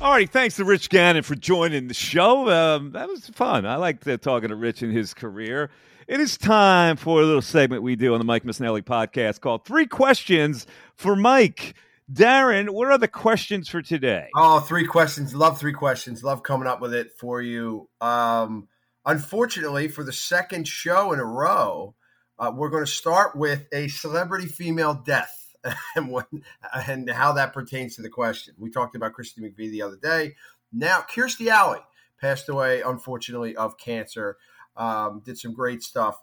[0.00, 2.50] All right, thanks to Rich Gannon for joining the show.
[2.50, 3.66] Um, that was fun.
[3.66, 5.70] I liked uh, talking to Rich in his career.
[6.08, 9.64] It is time for a little segment we do on the Mike Missanelli podcast called
[9.64, 11.74] Three Questions for Mike.
[12.12, 14.28] Darren, what are the questions for today?
[14.36, 15.34] Oh, three questions.
[15.34, 16.22] Love three questions.
[16.22, 17.88] Love coming up with it for you.
[18.00, 18.68] Um,
[19.04, 21.96] unfortunately, for the second show in a row,
[22.38, 25.56] uh, we're going to start with a celebrity female death
[25.96, 26.28] and, what,
[26.72, 28.54] and how that pertains to the question.
[28.58, 30.36] We talked about Christy McVie the other day.
[30.72, 31.80] Now, Kirstie Alley
[32.20, 34.36] passed away, unfortunately, of cancer
[34.76, 36.16] um, did some great stuff.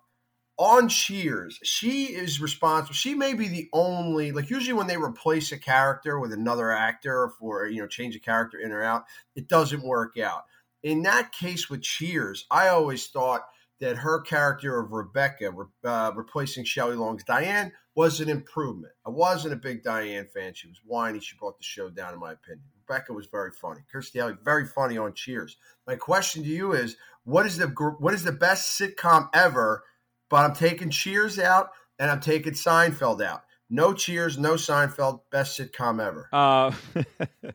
[0.58, 2.94] On Cheers, she is responsible.
[2.94, 7.32] She may be the only, like usually when they replace a character with another actor
[7.40, 10.44] for, you know, change a character in or out, it doesn't work out.
[10.84, 13.42] In that case with Cheers, I always thought
[13.80, 15.52] that her character of Rebecca,
[15.84, 18.94] uh, replacing Shelley Long's Diane, was an improvement.
[19.06, 20.54] I wasn't a big Diane fan.
[20.54, 21.20] She was whiny.
[21.20, 22.64] She brought the show down, in my opinion.
[22.88, 23.82] Rebecca was very funny.
[23.94, 25.58] Kirstie Alley, very funny on Cheers.
[25.88, 26.96] My question to you is,
[27.26, 27.68] what is the
[28.00, 29.84] what is the best sitcom ever?
[30.30, 31.70] But I'm taking Cheers out
[32.00, 33.44] and I'm taking Seinfeld out.
[33.70, 35.22] No Cheers, no Seinfeld.
[35.32, 36.28] Best sitcom ever.
[36.32, 36.72] Uh,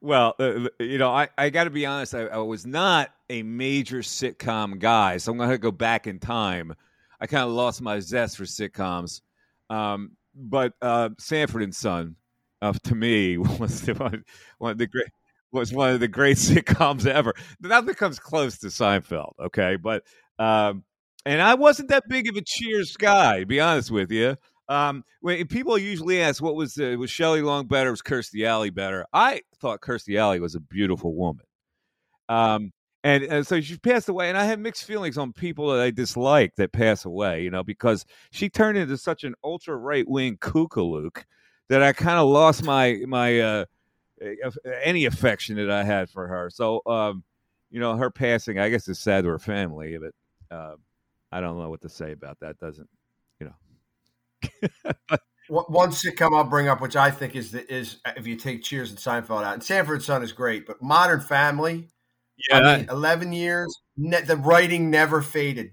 [0.00, 2.14] well, uh, you know, I, I got to be honest.
[2.14, 6.18] I, I, was not a major sitcom guy, so I'm going to go back in
[6.18, 6.74] time.
[7.20, 9.20] I kind of lost my zest for sitcoms.
[9.68, 12.16] Um, but uh, Sanford and Son,
[12.62, 14.24] uh, to me, was the one,
[14.58, 15.08] one of the great
[15.52, 17.34] was one of the great sitcoms ever.
[17.60, 19.76] Nothing comes close to Seinfeld, okay?
[19.76, 20.04] But
[20.38, 20.84] um,
[21.26, 24.36] and I wasn't that big of a Cheers guy, to be honest with you.
[24.68, 27.90] Um, when people usually ask, "What was the, was Shelley Long better?
[27.90, 31.44] Was Kirstie Alley better?" I thought Kirstie Alley was a beautiful woman.
[32.28, 32.70] Um,
[33.02, 35.90] and, and so she passed away, and I have mixed feelings on people that I
[35.90, 37.42] dislike that pass away.
[37.42, 41.24] You know, because she turned into such an ultra right wing kookalook
[41.68, 43.64] that I kind of lost my my uh,
[44.82, 46.50] any affection that I had for her.
[46.50, 47.24] So, um,
[47.70, 50.74] you know, her passing, I guess, is sad to her family, but uh,
[51.30, 52.58] I don't know what to say about that.
[52.58, 52.88] Doesn't
[53.38, 54.68] you know?
[55.48, 58.90] One sitcom I'll bring up, which I think is the, is if you take Cheers
[58.90, 61.88] and Seinfeld out, and Sanford Son is great, but Modern Family,
[62.48, 65.70] yeah, I mean, eleven years, ne- the writing never faded.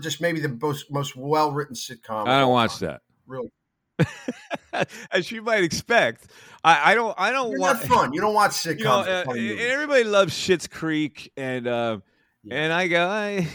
[0.00, 2.26] Just maybe the most most well written sitcom.
[2.26, 3.02] I don't watch that.
[3.26, 3.52] Really,
[5.10, 6.28] as you might expect,
[6.64, 7.14] I, I don't.
[7.18, 8.12] I don't You're want fun.
[8.12, 8.78] You don't watch sitcoms.
[8.78, 11.98] You know, uh, and everybody loves Schitt's Creek, and uh,
[12.44, 12.54] yeah.
[12.54, 13.48] and I go, I,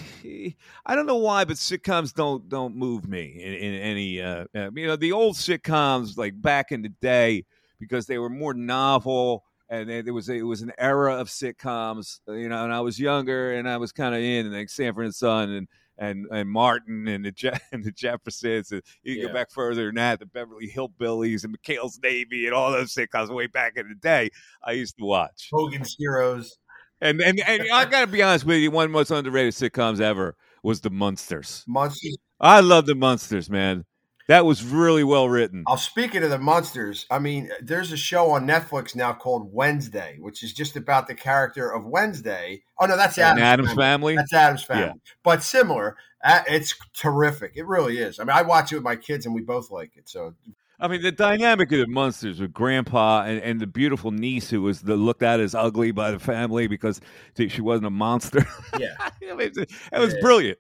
[0.86, 4.22] I don't know why, but sitcoms don't don't move me in, in any.
[4.22, 7.46] Uh, uh, you know, the old sitcoms like back in the day
[7.80, 9.44] because they were more novel.
[9.68, 13.54] And there was it was an era of sitcoms, you know, and I was younger
[13.54, 15.68] and I was kind of in like Sanford and Son and
[15.98, 19.28] and and Martin and the Je- and the Jeffersons, and you yeah.
[19.28, 23.34] go back further than that, the Beverly Hillbillies and McHale's Navy and all those sitcoms
[23.34, 24.30] way back in the day.
[24.64, 26.58] I used to watch Hogan's Heroes.
[27.02, 29.54] And and, and I got to be honest with you, one of the most underrated
[29.54, 31.64] sitcoms ever was the Munsters.
[31.68, 32.18] Munsters.
[32.40, 33.86] I love the Munsters, man.
[34.28, 35.64] That was really well written.
[35.68, 37.06] Oh, I'll speak of the Munsters.
[37.12, 41.14] I mean, there's a show on Netflix now called Wednesday, which is just about the
[41.14, 42.64] character of Wednesday.
[42.80, 43.84] Oh no, that's Addams, Addams family.
[43.84, 44.16] family.
[44.16, 45.14] That's Addams family, yeah.
[45.24, 45.98] but similar.
[46.24, 47.52] Uh, it's terrific.
[47.56, 48.20] It really is.
[48.20, 50.10] I mean, I watch it with my kids, and we both like it.
[50.10, 50.34] So
[50.80, 54.62] I mean, the dynamic of the Munsters with Grandpa and, and the beautiful niece who
[54.62, 57.00] was the, looked at as ugly by the family because
[57.38, 58.46] she wasn't a monster.
[58.78, 60.20] Yeah, it was, it was yeah.
[60.22, 60.60] brilliant.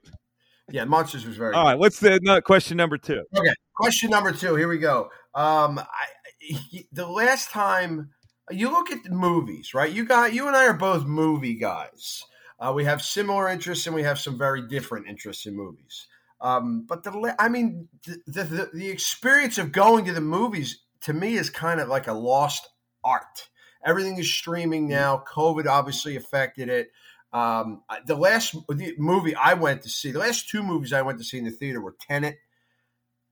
[0.71, 1.53] Yeah, Munsters was very.
[1.53, 3.23] All right, what's the no, question number two?
[3.37, 4.55] Okay, question number two.
[4.55, 5.09] Here we go.
[5.33, 6.57] Um, I,
[6.91, 8.09] the last time
[8.49, 9.91] you look at the movies, right?
[9.91, 12.23] You got you and I are both movie guys.
[12.59, 16.07] Uh, we have similar interests and we have some very different interests in movies.
[16.41, 21.13] Um, but the, I mean, the, the the experience of going to the movies to
[21.13, 22.67] me is kind of like a lost
[23.03, 23.49] art.
[23.85, 25.23] Everything is streaming now.
[25.31, 26.89] COVID obviously affected it.
[27.35, 28.55] Um, the last
[28.97, 31.51] movie I went to see, the last two movies I went to see in the
[31.51, 32.37] theater were Tenet,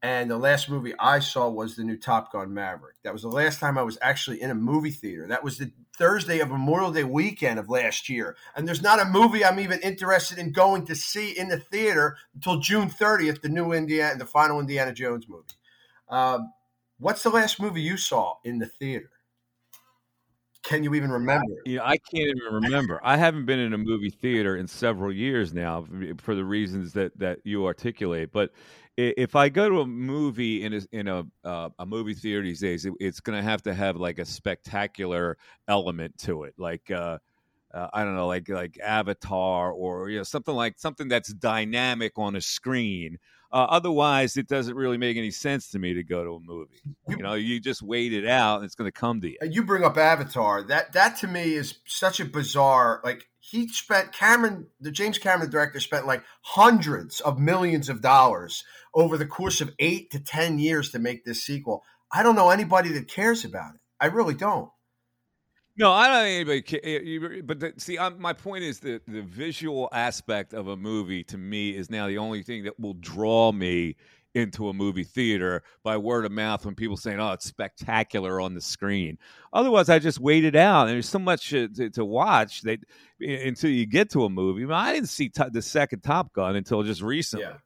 [0.02, 2.98] and the last movie I saw was the new Top Gun Maverick.
[3.06, 5.26] That was the last time I was actually in a movie theater.
[5.28, 8.36] That was the Thursday of Memorial Day weekend of last year.
[8.58, 12.18] And there's not a movie I'm even interested in going to see in the theater
[12.36, 15.46] until June 30th, the new Indiana, the final Indiana Jones movie.
[16.10, 16.52] Um,
[17.00, 19.12] what's the last movie you saw in the theater?
[20.64, 21.56] Can you even remember?
[21.66, 23.00] Yeah, I can't even remember.
[23.04, 25.86] I haven't been in a movie theater in several years now
[26.18, 28.32] for the reasons that that you articulate.
[28.32, 28.52] But
[28.96, 32.62] if I go to a movie in a in a uh, a movie theater these
[32.62, 35.38] days, it, it's going to have to have like a spectacular
[35.68, 36.90] element to it, like.
[36.90, 37.20] Uh,
[37.74, 42.14] uh, I don't know, like like Avatar or you know something like something that's dynamic
[42.18, 43.18] on a screen.
[43.54, 46.82] Uh, otherwise, it doesn't really make any sense to me to go to a movie.
[47.08, 49.38] You, you know, you just wait it out, and it's going to come to you.
[49.44, 50.64] You bring up Avatar.
[50.64, 53.00] That that to me is such a bizarre.
[53.04, 58.64] Like he spent Cameron, the James Cameron director, spent like hundreds of millions of dollars
[58.96, 61.84] over the course of eight to ten years to make this sequel.
[62.12, 63.82] I don't know anybody that cares about it.
[64.00, 64.72] I really don't.
[65.76, 66.62] No, I don't think anybody.
[66.62, 70.78] Care, eh, but the, see, I'm, my point is that the visual aspect of a
[70.78, 73.96] movie to me is now the only thing that will draw me
[74.36, 78.54] into a movie theater by word of mouth when people saying, "Oh, it's spectacular on
[78.54, 79.18] the screen."
[79.52, 80.88] Otherwise, I just wait it out.
[80.88, 82.80] And there's so much to, to, to watch that
[83.24, 84.64] eh, until you get to a movie.
[84.64, 87.46] I, mean, I didn't see t- the second Top Gun until just recently.
[87.46, 87.58] Yeah.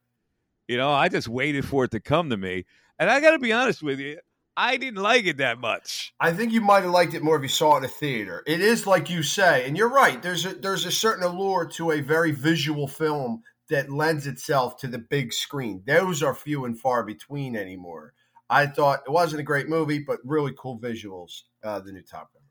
[0.69, 2.65] You know, I just waited for it to come to me.
[2.99, 4.17] And I got to be honest with you,
[4.59, 6.13] I didn't like it that much.
[6.19, 8.43] I think you might have liked it more if you saw it in a theater.
[8.47, 10.19] It is like you say, and you're right.
[10.19, 14.87] There's a, there's a certain allure to a very visual film that lends itself to
[14.87, 15.83] the big screen.
[15.85, 18.13] Those are few and far between anymore.
[18.49, 21.43] I thought it wasn't a great movie, but really cool visuals.
[21.63, 22.41] Uh, the new Top Gun.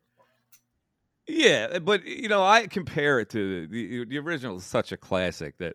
[1.27, 5.59] Yeah, but you know, I compare it to the the original is such a classic
[5.59, 5.75] that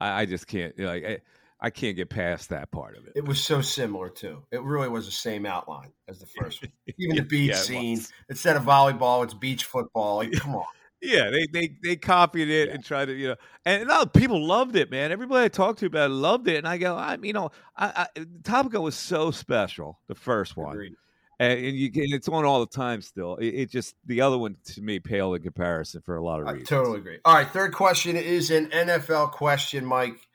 [0.00, 1.04] I, I just can't like.
[1.04, 1.18] I,
[1.60, 3.12] I can't get past that part of it.
[3.16, 4.42] It was so similar too.
[4.50, 6.72] It really was the same outline as the first one.
[6.98, 10.16] Even the beach yeah, scene, instead of volleyball, it's beach football.
[10.18, 10.64] Like, come on.
[11.02, 12.74] Yeah, they they they copied it yeah.
[12.74, 13.36] and tried to you know,
[13.66, 15.12] and no, people loved it, man.
[15.12, 18.08] Everybody I talked to about it loved it, and I go, I you know, I,
[18.16, 20.94] I Top Gun was so special, the first one, Agreed.
[21.38, 23.36] and, and you and it's on all the time still.
[23.36, 26.46] It, it, just the other one to me paled in comparison for a lot of
[26.46, 26.72] reasons.
[26.72, 27.18] I totally agree.
[27.26, 30.25] All right, third question is an NFL question, Mike.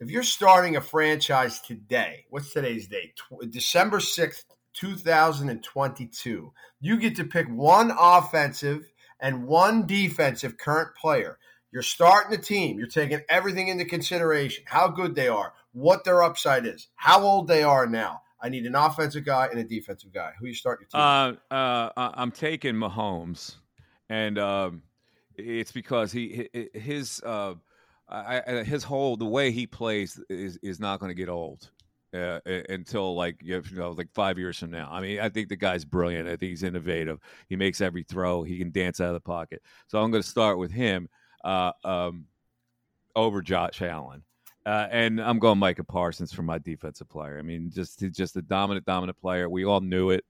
[0.00, 3.14] If you're starting a franchise today, what's today's date?
[3.50, 6.52] December 6th, 2022.
[6.80, 8.90] You get to pick one offensive
[9.20, 11.38] and one defensive current player.
[11.70, 12.76] You're starting a team.
[12.76, 17.46] You're taking everything into consideration how good they are, what their upside is, how old
[17.46, 18.22] they are now.
[18.40, 20.32] I need an offensive guy and a defensive guy.
[20.40, 21.38] Who you starting your team?
[21.50, 23.54] Uh, uh, I'm taking Mahomes.
[24.08, 24.82] And um,
[25.36, 27.54] it's because he his uh,
[28.08, 31.70] I, his whole the way he plays is is not going to get old.
[32.12, 32.38] Uh,
[32.68, 34.88] until like you know like five years from now.
[34.88, 36.28] I mean, I think the guy's brilliant.
[36.28, 37.18] I think he's innovative.
[37.48, 38.44] He makes every throw.
[38.44, 39.62] He can dance out of the pocket.
[39.88, 41.08] So I'm going to start with him
[41.42, 42.26] uh, um,
[43.16, 44.22] over Josh Allen.
[44.64, 47.36] Uh, and I'm going Micah Parsons for my defensive player.
[47.38, 49.48] I mean, just just a dominant, dominant player.
[49.48, 50.24] We all knew it,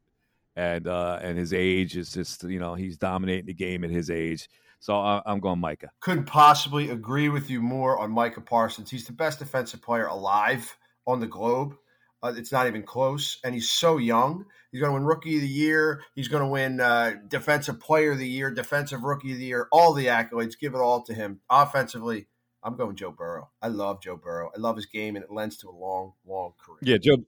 [0.57, 4.11] and uh, and his age is just you know he's dominating the game at his
[4.11, 4.49] age.
[4.85, 5.89] So I'm going Micah.
[6.01, 8.91] Couldn't possibly agree with you more on Micah Parsons.
[8.91, 10.77] He's the best defensive player alive
[11.07, 11.75] on the globe.
[12.23, 14.45] Uh, it's not even close, and he's so young.
[14.73, 16.03] He's going to win Rookie of the Year.
[16.15, 19.69] He's going to win uh, Defensive Player of the Year, Defensive Rookie of the Year,
[19.73, 20.59] all the accolades.
[20.59, 21.41] Give it all to him.
[21.49, 22.27] Offensively,
[22.63, 23.49] I'm going Joe Burrow.
[23.63, 24.51] I love Joe Burrow.
[24.55, 26.81] I love his game, and it lends to a long, long career.
[26.83, 27.25] Yeah, Joe.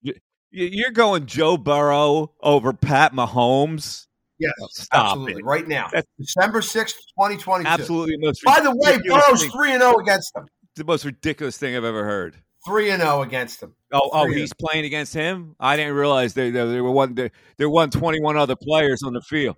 [0.51, 4.09] You're going Joe Burrow over Pat Mahomes.
[4.39, 5.41] Yes, Stop absolutely.
[5.41, 5.45] It.
[5.45, 7.65] Right now, That's December sixth, twenty twenty.
[7.67, 8.17] Absolutely.
[8.45, 10.47] By the way, Burrow's three and zero oh against them.
[10.75, 12.37] The most ridiculous thing I've ever heard.
[12.67, 13.75] Three and zero oh against them.
[13.93, 14.67] Oh, oh, he's oh.
[14.67, 15.57] playing against him.
[15.59, 19.03] I didn't realize they there, there were one there, there were twenty one other players
[19.03, 19.57] on the field.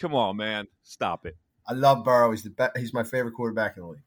[0.00, 1.36] Come on, man, stop it.
[1.68, 2.30] I love Burrow.
[2.30, 4.00] He's the be- he's my favorite quarterback in the league.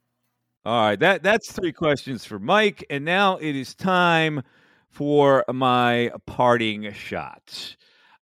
[0.66, 4.42] All right, that that's three questions for Mike, and now it is time
[4.90, 7.76] for my parting shot.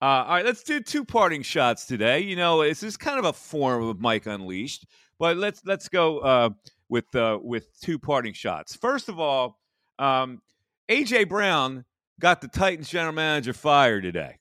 [0.04, 2.20] Uh, all right, let's do two parting shots today.
[2.20, 4.86] You know, this is kind of a form of Mike Unleashed,
[5.18, 6.50] but let's let's go uh,
[6.90, 8.76] with uh, with two parting shots.
[8.76, 9.62] First of all,
[10.00, 10.42] um,
[10.90, 11.86] AJ Brown
[12.20, 14.40] got the Titans general manager fired today.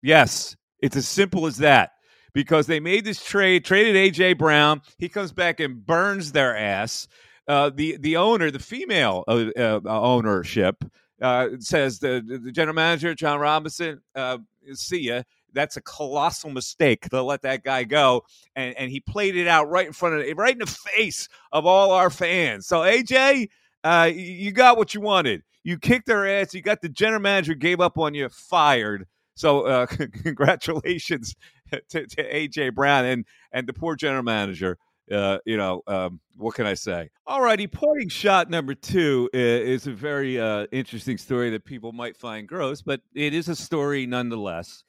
[0.00, 1.90] Yes, it's as simple as that.
[2.32, 4.80] Because they made this trade, traded AJ Brown.
[4.98, 7.08] He comes back and burns their ass.
[7.48, 10.84] Uh, the the owner, the female uh, uh, ownership,
[11.24, 14.38] uh, says the the general manager Jon Robinson, uh,
[14.74, 15.22] see ya.
[15.54, 19.70] That's a colossal mistake to let that guy go, and and he played it out
[19.70, 22.66] right in front of right in the face of all our fans.
[22.66, 23.48] So AJ,
[23.84, 25.42] uh, you got what you wanted.
[25.62, 26.52] You kicked their ass.
[26.52, 29.06] You got the general manager gave up on you, fired.
[29.34, 29.86] So uh,
[30.22, 31.34] congratulations
[31.88, 34.76] to, to, AJ Brown and and the poor general manager.
[35.10, 37.10] Uh, you know, um, what can I say?
[37.26, 41.92] All righty, parting shot number two is, is a very uh, interesting story that people
[41.92, 44.82] might find gross, but it is a story nonetheless.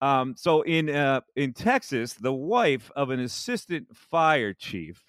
[0.00, 5.02] Um, so in uh, in Texas, the wife of an assistant fire chief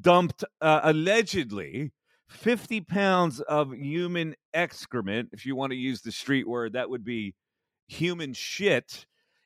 [0.00, 1.92] dumped uh, allegedly
[2.28, 7.04] 50 pounds of human excrement, if you want to use the street word, that would
[7.04, 7.34] be
[7.88, 9.04] human shit,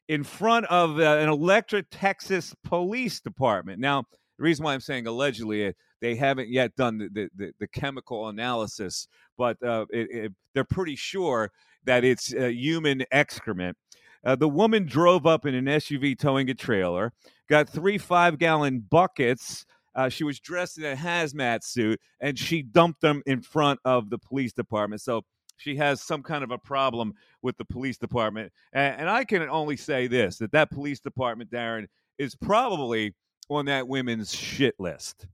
[0.08, 3.80] in front of uh, an Electra Texas police department.
[3.80, 4.04] Now,
[4.38, 8.28] the reason why I'm saying allegedly, uh, they haven't yet done the, the, the chemical
[8.28, 11.50] analysis, but uh, it, it, they're pretty sure
[11.84, 13.76] that it's uh, human excrement.
[14.24, 17.12] Uh, the woman drove up in an SUV towing a trailer,
[17.48, 22.62] got three five gallon buckets uh, she was dressed in a hazmat suit and she
[22.62, 25.00] dumped them in front of the police department.
[25.00, 25.22] So
[25.56, 28.52] she has some kind of a problem with the police department.
[28.72, 31.86] And, and I can only say this that that police department, Darren,
[32.18, 33.14] is probably
[33.48, 35.26] on that women's shit list.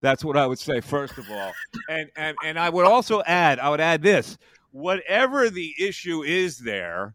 [0.00, 1.52] That's what I would say, first of all.
[1.88, 4.36] And, and, and I would also add, I would add this
[4.72, 7.14] whatever the issue is there,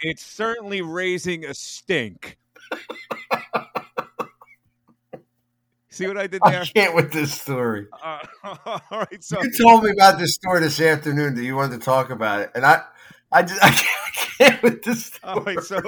[0.00, 2.38] it's certainly raising a stink.
[5.98, 6.60] See what I did there?
[6.60, 7.88] I can't with this story.
[8.00, 8.20] Uh,
[8.64, 11.84] all right, so you told me about this story this afternoon that you wanted to
[11.84, 12.84] talk about it, and I,
[13.32, 15.06] I just I can't, I can't with this.
[15.06, 15.34] Story.
[15.34, 15.82] All right, so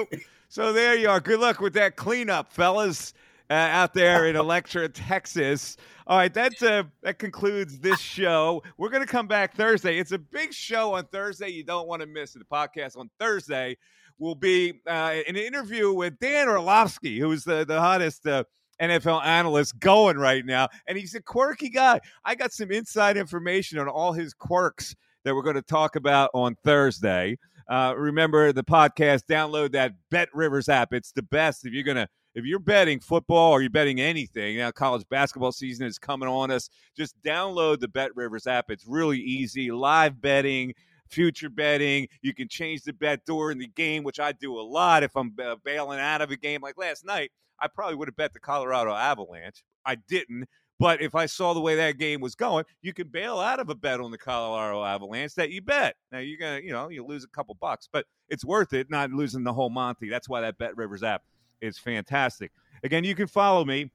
[0.49, 1.21] so there you are.
[1.21, 3.13] Good luck with that cleanup, fellas,
[3.49, 5.77] uh, out there in Electra, Texas.
[6.05, 8.63] All right, that's uh, that concludes this show.
[8.77, 9.97] We're going to come back Thursday.
[9.97, 11.51] It's a big show on Thursday.
[11.51, 12.39] You don't want to miss it.
[12.39, 13.77] The podcast on Thursday
[14.19, 18.27] will be uh, an interview with Dan Orlovsky, who's the the hottest.
[18.27, 18.43] Uh,
[18.81, 20.67] NFL analyst going right now.
[20.87, 22.01] And he's a quirky guy.
[22.25, 26.31] I got some inside information on all his quirks that we're going to talk about
[26.33, 27.37] on Thursday.
[27.69, 30.93] Uh, remember the podcast, download that BetRivers app.
[30.93, 34.57] It's the best if you're going to if you're betting football or you're betting anything,
[34.57, 38.71] now college basketball season is coming on us, just download the BetRivers app.
[38.71, 39.69] It's really easy.
[39.69, 40.73] Live betting,
[41.09, 42.07] future betting.
[42.21, 45.35] You can change the bet during the game, which I do a lot if I'm
[45.63, 47.31] bailing out of a game like last night.
[47.61, 49.63] I probably would have bet the Colorado Avalanche.
[49.85, 50.47] I didn't.
[50.79, 53.69] But if I saw the way that game was going, you can bail out of
[53.69, 55.95] a bet on the Colorado Avalanche that you bet.
[56.11, 59.11] Now you're gonna, you know, you lose a couple bucks, but it's worth it not
[59.11, 60.09] losing the whole Monty.
[60.09, 61.21] That's why that BetRivers app
[61.61, 62.51] is fantastic.
[62.83, 63.91] Again, you can follow me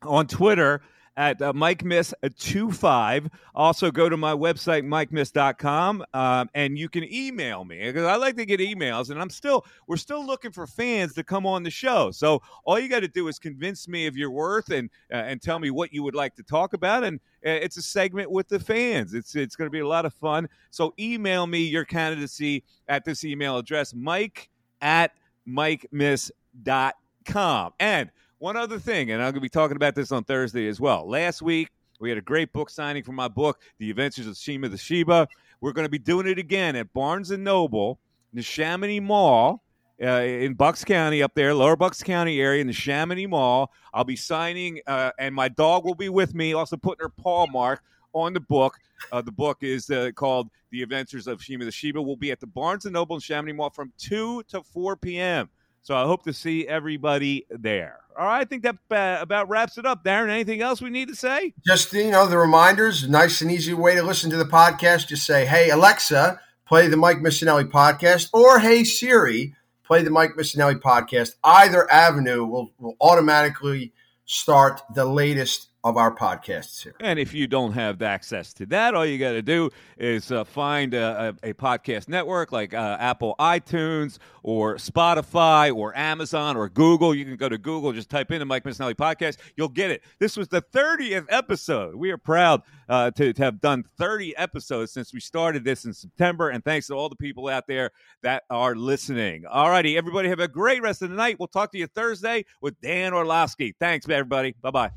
[0.00, 0.80] on Twitter
[1.16, 3.28] at uh, Mike Miss 25.
[3.54, 8.36] Also, go to my website, mikemiss.com, um, and you can email me because I like
[8.36, 11.70] to get emails, and I'm still, we're still looking for fans to come on the
[11.70, 12.10] show.
[12.10, 15.40] So all you got to do is convince me of your worth and, uh, and
[15.40, 17.04] tell me what you would like to talk about.
[17.04, 19.14] And uh, it's a segment with the fans.
[19.14, 20.48] It's, it's going to be a lot of fun.
[20.70, 24.50] So email me your candidacy at this email address, mike
[24.80, 25.12] at
[25.48, 27.72] mikemiss.com.
[27.80, 30.80] And one other thing, and I'm going to be talking about this on Thursday as
[30.80, 31.08] well.
[31.08, 31.68] Last week,
[32.00, 35.28] we had a great book signing for my book, The Adventures of Shima the Sheba.
[35.60, 37.98] We're going to be doing it again at Barnes Noble,
[38.32, 39.62] the Neshaminy Mall.
[40.02, 43.70] Uh, in Bucks County, up there, Lower Bucks County area, in the Neshaminy Mall.
[43.94, 47.46] I'll be signing, uh, and my dog will be with me, also putting her paw
[47.46, 47.80] mark
[48.12, 48.76] on the book.
[49.12, 52.02] Uh, the book is uh, called The Adventures of Shima the Sheba.
[52.02, 55.48] We'll be at the Barnes & Noble in Neshaminy Mall from 2 to 4 p.m.
[55.82, 58.00] So I hope to see everybody there.
[58.16, 60.04] All right, I think that uh, about wraps it up.
[60.04, 61.52] Darren, anything else we need to say?
[61.66, 65.08] Just, you know, the reminders, nice and easy way to listen to the podcast.
[65.08, 69.54] Just say, hey, Alexa, play the Mike Missanelli podcast, or hey, Siri,
[69.84, 71.34] play the Mike Missanelli podcast.
[71.42, 73.92] Either avenue will, will automatically
[74.26, 76.94] start the latest of our podcasts here.
[76.98, 79.68] And if you don't have access to that, all you got to do
[79.98, 85.94] is uh, find a, a, a, podcast network like uh, Apple iTunes or Spotify or
[85.96, 87.14] Amazon or Google.
[87.14, 89.36] You can go to Google, just type in the Mike Missanelli podcast.
[89.56, 90.02] You'll get it.
[90.18, 91.94] This was the 30th episode.
[91.94, 95.92] We are proud uh, to, to have done 30 episodes since we started this in
[95.92, 96.48] September.
[96.48, 97.90] And thanks to all the people out there
[98.22, 99.44] that are listening.
[99.44, 101.36] All righty, everybody have a great rest of the night.
[101.38, 103.74] We'll talk to you Thursday with Dan Orlovsky.
[103.78, 104.54] Thanks, everybody.
[104.62, 104.90] Bye bye.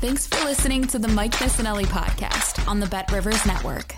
[0.00, 3.96] Thanks for listening to the Mike Missanelli podcast on the BetRivers Network.